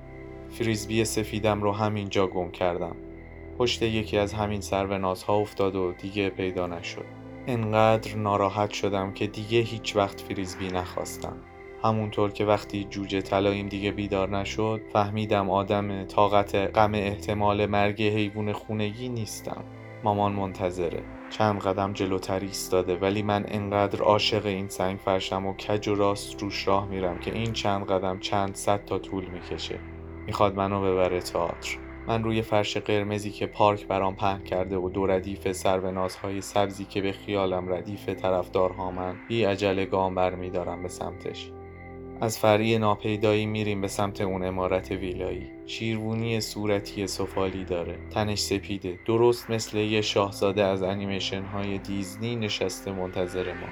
فریزبی 0.50 1.06
سفیدم 1.06 1.62
رو 1.62 1.72
همینجا 1.72 2.28
گم 2.28 2.52
کردم. 2.52 2.96
پشت 3.58 3.82
یکی 3.82 4.18
از 4.18 4.34
همین 4.34 4.62
ها 5.28 5.36
افتاد 5.36 5.76
و 5.76 5.92
دیگه 5.92 6.30
پیدا 6.30 6.68
نشد. 6.68 7.06
انقدر 7.48 8.16
ناراحت 8.16 8.72
شدم 8.72 9.14
که 9.14 9.28
دیگه 9.28 9.60
هیچ 9.60 9.96
وقت 9.96 10.22
فریزبی 10.22 10.68
نخواستم. 10.68 11.38
همونطور 11.84 12.32
که 12.32 12.46
وقتی 12.46 12.84
جوجه 12.84 13.22
طلاییم 13.22 13.68
دیگه 13.68 13.92
بیدار 13.92 14.38
نشد 14.38 14.82
فهمیدم 14.94 15.50
آدم 15.50 16.04
طاقت 16.04 16.56
غم 16.56 16.94
احتمال 16.94 17.66
مرگ 17.66 18.02
حیوان 18.02 18.54
خونگی 18.54 19.10
نیستم. 19.10 19.64
مامان 20.04 20.32
منتظره. 20.32 21.04
چند 21.30 21.62
قدم 21.62 21.94
جلوتر 21.94 22.40
ایستاده 22.40 22.96
ولی 22.96 23.22
من 23.22 23.46
انقدر 23.48 24.02
عاشق 24.02 24.46
این 24.46 24.68
سنگ 24.68 24.98
فرشم 24.98 25.46
و 25.46 25.54
کج 25.54 25.88
و 25.88 25.96
راست 25.96 26.42
روش 26.42 26.68
راه 26.68 26.88
میرم 26.88 27.20
که 27.20 27.34
این 27.34 27.54
چند 27.54 27.86
قدم 27.86 28.20
چند 28.20 28.56
صد 28.56 28.86
تا 28.86 29.00
طول 29.00 29.26
می‌کشه. 29.26 29.80
می‌خواد 30.26 30.56
منو 30.56 30.82
ببره 30.82 31.22
تئاتر. 31.22 31.78
من 32.08 32.24
روی 32.24 32.42
فرش 32.42 32.78
قرمزی 32.78 33.32
که 33.32 33.48
پارک 33.48 33.88
برام 33.88 34.16
پهن 34.16 34.44
کرده 34.44 34.78
و 34.78 34.90
دو 34.90 35.08
ردیف 35.08 35.52
سرونازهای 35.52 36.42
سبزی 36.42 36.86
که 36.86 37.02
به 37.02 37.12
خیالم 37.12 37.74
ردیف 37.74 38.10
طرفدارهامن 38.10 39.16
بی 39.28 39.44
عجله 39.44 39.86
گام 39.86 40.16
برمیدارم 40.16 40.82
به 40.82 40.88
سمتش. 40.88 41.52
از 42.22 42.39
فری 42.39 42.78
ناپیدایی 42.78 43.45
میریم 43.45 43.82
به 43.82 43.88
سمت 43.88 44.22
اون 44.22 44.43
امارت 44.43 44.91
ویلایی. 44.91 45.49
شیروونی 45.65 46.41
صورتی 46.41 47.07
سفالی 47.07 47.65
داره. 47.65 47.97
تنش 48.09 48.39
سپیده. 48.39 48.99
درست 49.05 49.51
مثل 49.51 49.78
یه 49.78 50.01
شاهزاده 50.01 50.63
از 50.63 50.84
انیمیشن 50.84 51.41
های 51.43 51.78
دیزنی 51.78 52.36
نشسته 52.36 52.91
منتظر 52.91 53.53
ما. 53.53 53.68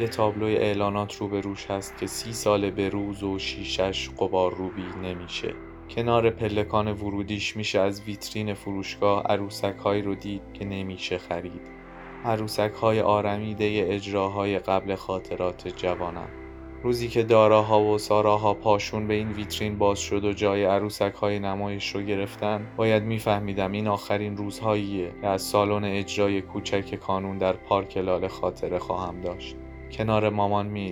یه 0.00 0.08
تابلوی 0.08 0.56
اعلانات 0.56 1.16
رو 1.16 1.28
به 1.28 1.40
روش 1.40 1.66
هست 1.70 1.98
که 1.98 2.06
سی 2.06 2.32
سال 2.32 2.70
به 2.70 2.88
روز 2.88 3.22
و 3.22 3.38
شیشش 3.38 4.10
قبار 4.18 4.54
روبی 4.54 4.86
نمیشه. 5.02 5.54
کنار 5.90 6.30
پلکان 6.30 6.88
ورودیش 6.88 7.56
میشه 7.56 7.80
از 7.80 8.02
ویترین 8.02 8.54
فروشگاه 8.54 9.22
عروسک 9.22 9.76
رو 9.84 10.14
دید 10.14 10.42
که 10.54 10.64
نمیشه 10.64 11.18
خرید. 11.18 11.76
عروسک 12.24 12.72
های 12.82 13.00
آرمیده 13.00 13.86
اجراهای 13.88 14.58
قبل 14.58 14.94
خاطرات 14.94 15.68
جوانم 15.68 16.45
روزی 16.86 17.08
که 17.08 17.22
داراها 17.22 17.80
و 17.80 17.98
ساراها 17.98 18.54
پاشون 18.54 19.06
به 19.06 19.14
این 19.14 19.32
ویترین 19.32 19.78
باز 19.78 19.98
شد 19.98 20.24
و 20.24 20.32
جای 20.32 20.64
عروسک 20.64 21.14
های 21.14 21.38
نمایش 21.38 21.94
رو 21.94 22.02
گرفتن 22.02 22.66
باید 22.76 23.02
میفهمیدم 23.02 23.72
این 23.72 23.88
آخرین 23.88 24.36
روزهاییه 24.36 25.12
که 25.20 25.26
از 25.26 25.42
سالن 25.42 25.84
اجرای 25.84 26.42
کوچک 26.42 26.94
کانون 26.94 27.38
در 27.38 27.52
پارک 27.52 27.96
لاله 27.96 28.28
خاطره 28.28 28.78
خواهم 28.78 29.20
داشت. 29.20 29.56
کنار 29.92 30.30
مامان 30.30 30.66
می 30.66 30.90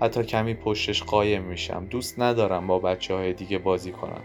حتی 0.00 0.24
کمی 0.24 0.54
پشتش 0.54 1.02
قایم 1.02 1.42
میشم. 1.42 1.86
دوست 1.90 2.20
ندارم 2.20 2.66
با 2.66 2.78
بچه 2.78 3.14
های 3.14 3.32
دیگه 3.32 3.58
بازی 3.58 3.92
کنم. 3.92 4.22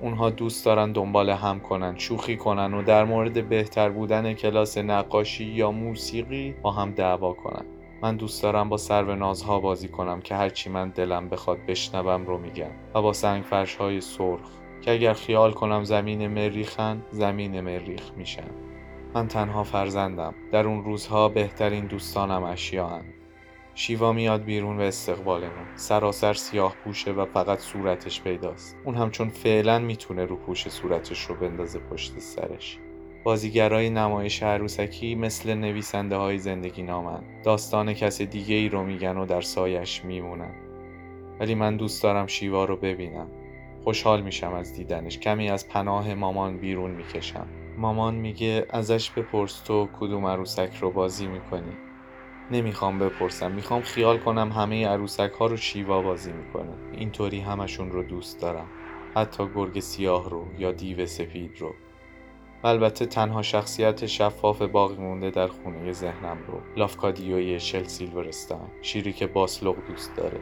اونها 0.00 0.30
دوست 0.30 0.64
دارن 0.64 0.92
دنبال 0.92 1.30
هم 1.30 1.60
کنن 1.60 1.98
شوخی 1.98 2.36
کنن 2.36 2.74
و 2.74 2.82
در 2.82 3.04
مورد 3.04 3.48
بهتر 3.48 3.90
بودن 3.90 4.32
کلاس 4.32 4.78
نقاشی 4.78 5.44
یا 5.44 5.70
موسیقی 5.70 6.54
با 6.62 6.70
هم 6.72 6.92
دعوا 6.92 7.32
کنن. 7.32 7.79
من 8.02 8.16
دوست 8.16 8.42
دارم 8.42 8.68
با 8.68 8.76
سر 8.76 9.14
نازها 9.14 9.60
بازی 9.60 9.88
کنم 9.88 10.20
که 10.20 10.34
هرچی 10.34 10.70
من 10.70 10.90
دلم 10.90 11.28
بخواد 11.28 11.58
بشنوم 11.68 12.26
رو 12.26 12.38
میگم 12.38 12.70
و 12.94 13.02
با 13.02 13.12
سنگ 13.12 13.44
فرش 13.44 13.76
های 13.76 14.00
سرخ. 14.00 14.50
که 14.80 14.92
اگر 14.92 15.12
خیال 15.12 15.52
کنم 15.52 15.84
زمین 15.84 16.26
مریخن 16.26 17.02
زمین 17.10 17.60
مریخ 17.60 18.12
میشن. 18.16 18.50
من 19.14 19.28
تنها 19.28 19.64
فرزندم. 19.64 20.34
در 20.52 20.66
اون 20.66 20.84
روزها 20.84 21.28
بهترین 21.28 21.86
دوستانم 21.86 22.42
اشیاء 22.42 23.00
شیوا 23.74 24.12
میاد 24.12 24.44
بیرون 24.44 24.76
به 24.76 24.88
استقبالمون 24.88 25.76
سراسر 25.76 26.34
سیاه 26.34 26.74
پوشه 26.84 27.12
و 27.12 27.24
فقط 27.24 27.58
صورتش 27.58 28.22
پیداست. 28.22 28.76
اون 28.84 28.94
هم 28.94 29.10
چون 29.10 29.28
فعلا 29.28 29.78
می‌تونه 29.78 30.24
رو 30.24 30.36
پوش 30.36 30.68
صورتش 30.68 31.24
رو 31.24 31.34
بندازه 31.34 31.78
پشت 31.78 32.18
سرش. 32.18 32.78
بازیگرای 33.24 33.90
نمایش 33.90 34.42
عروسکی 34.42 35.14
مثل 35.14 35.54
نویسنده 35.54 36.16
های 36.16 36.38
زندگی 36.38 36.82
نامن 36.82 37.22
داستان 37.44 37.92
کس 37.92 38.22
دیگه 38.22 38.54
ای 38.54 38.68
رو 38.68 38.84
میگن 38.84 39.16
و 39.16 39.26
در 39.26 39.40
سایش 39.40 40.04
میمونن. 40.04 40.54
ولی 41.40 41.54
من 41.54 41.76
دوست 41.76 42.02
دارم 42.02 42.26
شیوا 42.26 42.64
رو 42.64 42.76
ببینم. 42.76 43.26
خوشحال 43.84 44.22
میشم 44.22 44.52
از 44.52 44.74
دیدنش. 44.74 45.18
کمی 45.18 45.50
از 45.50 45.68
پناه 45.68 46.14
مامان 46.14 46.58
بیرون 46.58 46.90
می‌کشم. 46.90 47.46
مامان 47.78 48.14
میگه 48.14 48.66
ازش 48.70 49.10
بپرس 49.10 49.60
تو 49.60 49.88
کدوم 50.00 50.26
عروسک 50.26 50.70
رو 50.80 50.90
بازی 50.90 51.26
می‌کنی. 51.26 51.72
نمی‌خوام 52.50 52.98
بپرسم. 52.98 53.52
می‌خوام 53.52 53.82
خیال 53.82 54.18
کنم 54.18 54.52
همه 54.52 54.86
عروسک 54.88 55.30
ها 55.40 55.46
رو 55.46 55.56
شیوا 55.56 56.02
بازی 56.02 56.32
می‌کنه. 56.32 56.72
اینطوری 56.92 57.40
همشون 57.40 57.90
رو 57.90 58.02
دوست 58.02 58.40
دارم. 58.40 58.66
حتی 59.14 59.44
گرگ 59.54 59.80
سیاه 59.80 60.30
رو 60.30 60.46
یا 60.58 60.72
دیو 60.72 61.06
سفید 61.06 61.58
رو. 61.58 61.74
البته 62.64 63.06
تنها 63.06 63.42
شخصیت 63.42 64.06
شفاف 64.06 64.62
باقی 64.62 64.94
مونده 64.94 65.30
در 65.30 65.46
خونه 65.46 65.92
ذهنم 65.92 66.38
رو. 66.46 66.60
لافکادیوی 66.76 67.60
شل 67.60 67.84
سیلورستان 67.84 68.70
شیری 68.82 69.12
که 69.12 69.26
باسلوق 69.26 69.76
دوست 69.88 70.16
داره. 70.16 70.40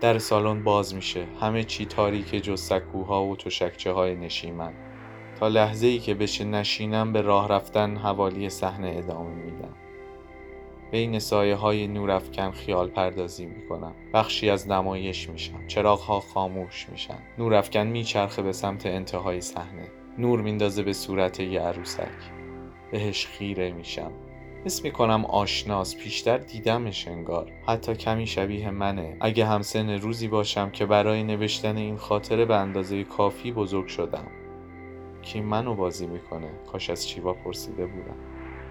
در 0.00 0.18
سالن 0.18 0.64
باز 0.64 0.94
میشه. 0.94 1.26
همه 1.40 1.64
چی 1.64 1.86
تاریک 1.86 2.34
جز 2.34 2.60
سکوها 2.60 3.24
و 3.24 3.36
تشکچه 3.36 3.92
های 3.92 4.16
نشیمن. 4.16 4.72
تا 5.40 5.48
لحظه 5.48 5.86
ای 5.86 5.98
که 5.98 6.14
بشه 6.14 6.44
نشینم 6.44 7.12
به 7.12 7.20
راه 7.20 7.48
رفتن 7.48 7.96
حوالی 7.96 8.48
صحنه 8.48 8.94
ادامه 8.96 9.34
میدم. 9.34 9.74
بین 10.90 11.18
سایه 11.18 11.54
های 11.54 11.86
نورافکن 11.86 12.50
خیال 12.50 12.88
پردازی 12.88 13.46
می‌کنم. 13.46 13.94
بخشی 14.14 14.50
از 14.50 14.68
نمایش 14.68 15.28
میشم. 15.28 15.66
چراغ 15.66 16.00
ها 16.00 16.20
خاموش 16.20 16.88
میشن. 16.88 17.18
نورافکن 17.38 17.86
میچرخه 17.86 18.42
به 18.42 18.52
سمت 18.52 18.86
انتهای 18.86 19.40
صحنه. 19.40 19.99
نور 20.18 20.40
میندازه 20.40 20.82
به 20.82 20.92
صورت 20.92 21.40
یه 21.40 21.60
عروسک. 21.60 22.08
بهش 22.92 23.26
خیره 23.26 23.72
میشم. 23.72 24.12
حس 24.64 24.84
می‌کنم 24.84 25.24
آشناس 25.24 25.96
پیشتر 25.96 26.38
دیدمش 26.38 27.08
انگار. 27.08 27.52
حتی 27.66 27.94
کمی 27.94 28.26
شبیه 28.26 28.70
منه. 28.70 29.16
اگه 29.20 29.46
همسن 29.46 29.90
روزی 29.90 30.28
باشم 30.28 30.70
که 30.70 30.86
برای 30.86 31.22
نوشتن 31.22 31.76
این 31.76 31.96
خاطره 31.96 32.44
به 32.44 32.56
اندازه 32.56 33.04
کافی 33.04 33.52
بزرگ 33.52 33.86
شدم. 33.86 34.26
کی 35.22 35.40
منو 35.40 35.74
بازی 35.74 36.06
می‌کنه؟ 36.06 36.50
کاش 36.72 36.90
از 36.90 37.08
چیوا 37.08 37.32
پرسیده 37.32 37.86
بودم. 37.86 38.16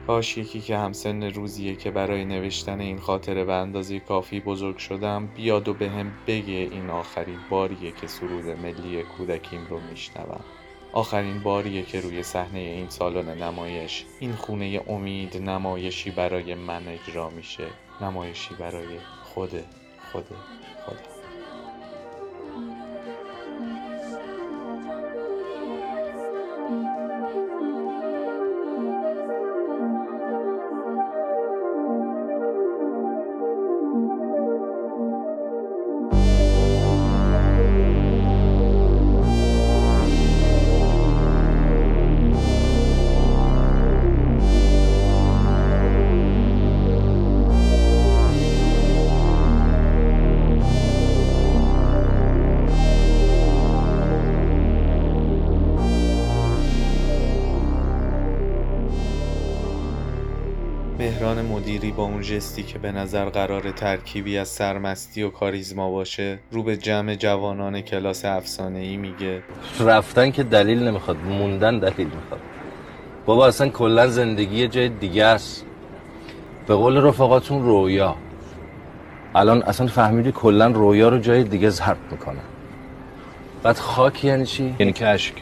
کاش 0.07 0.37
یکی 0.37 0.59
که 0.59 0.77
همسن 0.77 1.23
روزیه 1.23 1.75
که 1.75 1.91
برای 1.91 2.25
نوشتن 2.25 2.79
این 2.79 2.97
خاطره 2.97 3.45
به 3.45 3.53
اندازه 3.53 3.99
کافی 3.99 4.39
بزرگ 4.39 4.77
شدم 4.77 5.27
بیاد 5.27 5.67
و 5.67 5.73
به 5.73 5.89
هم 5.89 6.11
بگه 6.27 6.69
این 6.71 6.89
آخرین 6.89 7.39
باریه 7.49 7.91
که 7.91 8.07
سرود 8.07 8.45
ملی 8.45 9.03
کودکیم 9.03 9.67
رو 9.69 9.79
میشنوم. 9.89 10.43
آخرین 10.93 11.39
باریه 11.39 11.81
که 11.81 12.01
روی 12.01 12.23
صحنه 12.23 12.59
این 12.59 12.89
سالن 12.89 13.43
نمایش 13.43 14.05
این 14.19 14.35
خونه 14.35 14.81
امید 14.87 15.37
نمایشی 15.37 16.11
برای 16.11 16.55
من 16.55 16.87
اجرا 16.87 17.29
میشه. 17.29 17.67
نمایشی 18.01 18.53
برای 18.53 18.99
خود 19.23 19.51
خود. 20.11 20.25
با 61.99 62.05
اون 62.05 62.21
جستی 62.21 62.63
که 62.63 62.79
به 62.79 62.91
نظر 62.91 63.29
قرار 63.29 63.71
ترکیبی 63.71 64.37
از 64.37 64.47
سرمستی 64.47 65.23
و 65.23 65.29
کاریزما 65.29 65.91
باشه 65.91 66.39
رو 66.51 66.63
به 66.63 66.77
جمع 66.77 67.15
جوانان 67.15 67.81
کلاس 67.81 68.25
افسانه 68.25 68.79
ای 68.79 68.97
میگه. 68.97 69.43
رفتن 69.79 70.31
که 70.31 70.43
دلیل 70.43 70.83
نمی‌خواد 70.83 71.17
موندن 71.17 71.79
دلیل 71.79 72.07
می‌خواد. 72.07 72.39
بابا 73.25 73.47
اصلا 73.47 73.69
کلا 73.69 74.07
زندگی 74.07 74.55
یه 74.55 74.67
جای 74.67 74.89
دیگه 74.89 75.25
است. 75.25 75.65
به 76.67 76.75
قول 76.75 76.97
رفقاتون 76.97 77.65
رویا. 77.65 78.15
الان 79.35 79.63
اصلا 79.63 79.87
فهمیدی 79.87 80.31
کلا 80.31 80.67
رویا 80.67 81.09
رو 81.09 81.17
جای 81.17 81.43
دیگه 81.43 81.69
ضرب 81.69 81.97
می‌کنه. 82.11 82.41
بعد 83.63 83.77
خاک 83.77 84.25
یعنی 84.25 84.45
چی؟ 84.45 84.75
یعنی 84.79 84.93
کشک 84.93 85.33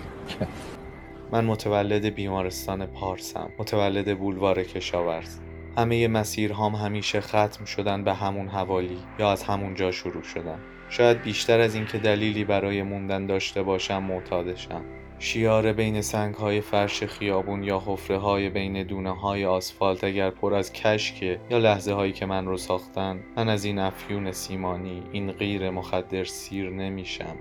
من 1.32 1.46
متولد 1.46 2.06
بیمارستان 2.06 2.86
پارسم. 2.86 3.50
متولد 3.60 4.18
بولوار 4.18 4.64
کشاورز. 4.64 5.47
همه 5.78 6.08
مسیرهام 6.08 6.76
همیشه 6.76 7.22
ختم 7.22 7.66
شدن 7.66 8.04
به 8.04 8.14
همون 8.14 8.48
حوالی 8.48 9.00
یا 9.20 9.32
از 9.32 9.44
همون 9.44 9.76
جا 9.76 9.92
شروع 9.92 10.24
شدن. 10.24 10.60
شاید 10.90 11.22
بیشتر 11.22 11.60
از 11.60 11.76
اینکه 11.76 11.98
دلیلی 11.98 12.44
برای 12.44 12.84
موندن 12.84 13.26
داشته 13.26 13.64
باشم 13.64 14.04
معتادشم. 14.04 14.82
شیار 15.20 15.74
بین 15.74 16.02
سنگ 16.02 16.36
های 16.36 16.62
فرش 16.62 17.04
خیابون 17.04 17.64
یا 17.64 17.84
حفره 17.86 18.18
های 18.18 18.50
بین 18.50 18.84
دونه 18.84 19.20
های 19.20 19.46
آسفالت 19.46 20.04
اگر 20.04 20.30
پر 20.30 20.54
از 20.54 20.74
کشکه 20.74 21.40
یا 21.50 21.58
لحظه 21.58 21.94
هایی 21.94 22.14
که 22.14 22.26
من 22.26 22.46
رو 22.46 22.58
ساختن 22.58 23.20
من 23.38 23.50
از 23.50 23.66
این 23.66 23.80
افیون 23.80 24.32
سیمانی 24.32 25.04
این 25.12 25.32
غیر 25.32 25.70
مخدر 25.70 26.24
سیر 26.24 26.70
نمیشم. 26.70 27.36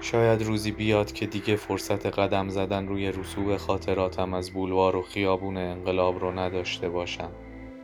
شاید 0.00 0.42
روزی 0.42 0.70
بیاد 0.70 1.12
که 1.12 1.26
دیگه 1.26 1.56
فرصت 1.56 2.06
قدم 2.06 2.48
زدن 2.48 2.88
روی 2.88 3.12
رسوب 3.12 3.56
خاطراتم 3.56 4.34
از 4.34 4.50
بولوار 4.50 4.96
و 4.96 5.02
خیابون 5.02 5.56
انقلاب 5.56 6.18
رو 6.18 6.38
نداشته 6.38 6.88
باشم. 6.88 7.30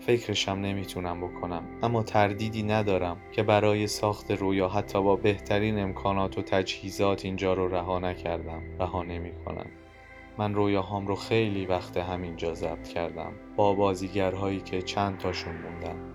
فکرشم 0.06 0.52
نمی‌تونم 0.52 1.20
بکنم. 1.20 1.62
اما 1.82 2.02
تردیدی 2.02 2.62
ندارم 2.62 3.16
که 3.32 3.42
برای 3.42 3.86
ساخت 3.86 4.30
رویا 4.30 4.68
حتی 4.68 5.02
با 5.02 5.16
بهترین 5.16 5.78
امکانات 5.78 6.38
و 6.38 6.42
تجهیزات 6.42 7.24
اینجا 7.24 7.54
رو 7.54 7.68
رها 7.68 7.98
نکردم. 7.98 8.62
رها 8.80 9.02
نمی‌کنم. 9.02 9.66
من 10.38 10.54
رویاهام 10.54 11.06
رو 11.06 11.14
خیلی 11.14 11.66
وقت 11.66 11.96
همینجا 11.96 12.54
ضبط 12.54 12.88
کردم. 12.88 13.32
با 13.56 13.74
بازیگرهایی 13.74 14.60
که 14.60 14.82
چند 14.82 15.18
تاشون 15.18 15.54
موندن. 15.54 16.14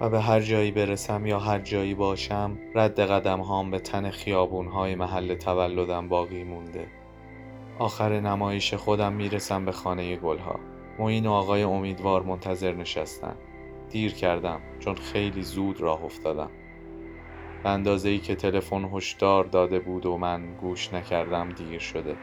و 0.00 0.10
به 0.10 0.20
هر 0.20 0.40
جایی 0.40 0.70
برسم 0.70 1.26
یا 1.26 1.38
هر 1.38 1.58
جایی 1.58 1.94
باشم 1.94 2.58
رد 2.74 3.00
قدم 3.00 3.40
هام 3.40 3.70
به 3.70 3.78
تن 3.78 4.10
خیابون 4.10 4.66
های 4.66 4.94
محل 4.94 5.34
تولدم 5.34 6.08
باقی 6.08 6.44
مونده. 6.44 6.86
آخر 7.78 8.20
نمایش 8.20 8.74
خودم 8.74 9.12
می‌رسم 9.12 9.64
به 9.64 9.72
خانه 9.72 10.16
گلها. 10.16 10.60
معین 11.00 11.26
و 11.26 11.30
آقای 11.30 11.62
امیدوار 11.62 12.22
منتظر 12.22 12.74
نشستن 12.74 13.36
دیر 13.90 14.14
کردم 14.14 14.60
چون 14.78 14.94
خیلی 14.94 15.42
زود 15.42 15.80
راه 15.80 16.04
افتادم. 16.04 16.50
به 17.62 17.68
اندازه 17.68 18.08
ای 18.08 18.18
که 18.18 18.34
تلفن 18.34 18.84
هشدار 18.84 19.44
داده 19.44 19.78
بود 19.78 20.06
و 20.06 20.16
من 20.16 20.54
گوش 20.54 20.94
نکردم 20.94 21.48
دیر 21.52 21.78
شده. 21.78 22.16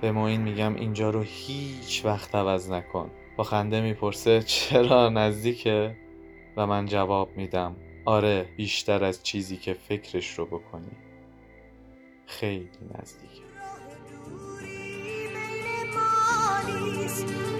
به 0.00 0.12
معین 0.12 0.40
میگم 0.40 0.74
اینجا 0.74 1.10
رو 1.10 1.22
هیچ 1.22 2.02
وقت 2.04 2.34
عوض 2.34 2.70
نکن. 2.70 3.10
با 3.36 3.44
خنده 3.44 3.80
می‌پرسه 3.80 4.42
چرا 4.42 5.08
نزدیکه؟ 5.08 5.96
و 6.56 6.66
من 6.66 6.86
جواب 6.86 7.36
میدم 7.36 7.76
آره 8.04 8.48
بیشتر 8.56 9.04
از 9.04 9.22
چیزی 9.22 9.56
که 9.56 9.72
فکرش 9.72 10.38
رو 10.38 10.46
بکنی. 10.46 10.96
خیلی 12.26 12.68
نزدیکه. 12.98 13.51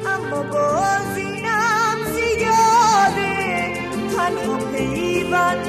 اما 0.07 0.43
باز 0.43 1.17
اینم 1.17 1.99
زیاده. 2.15 3.73
تنها 4.17 4.57
پیوند 4.57 5.67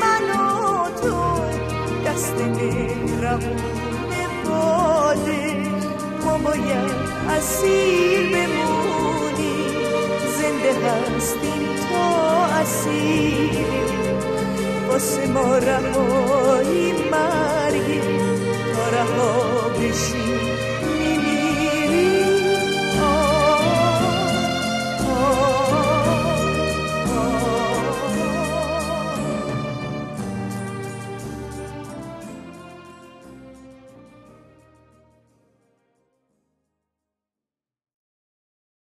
من 0.00 0.30
و 0.30 0.90
تو. 1.02 1.40
دست 2.06 2.40
مهربون 2.40 3.56
باده 4.44 5.56
ما 6.24 6.38
باید 6.38 6.90
اسیر 7.28 8.36
بمونی. 8.36 9.66
زنده 10.38 10.72
هستیم 10.88 11.76
تا 11.90 12.44
اسیر 12.44 13.66
واسه 14.88 15.26
ما 15.26 15.58
رهایی 15.58 16.92
مرگی. 16.92 18.00
تا 18.74 18.88
رها 18.88 19.68
بشیم. 19.68 20.53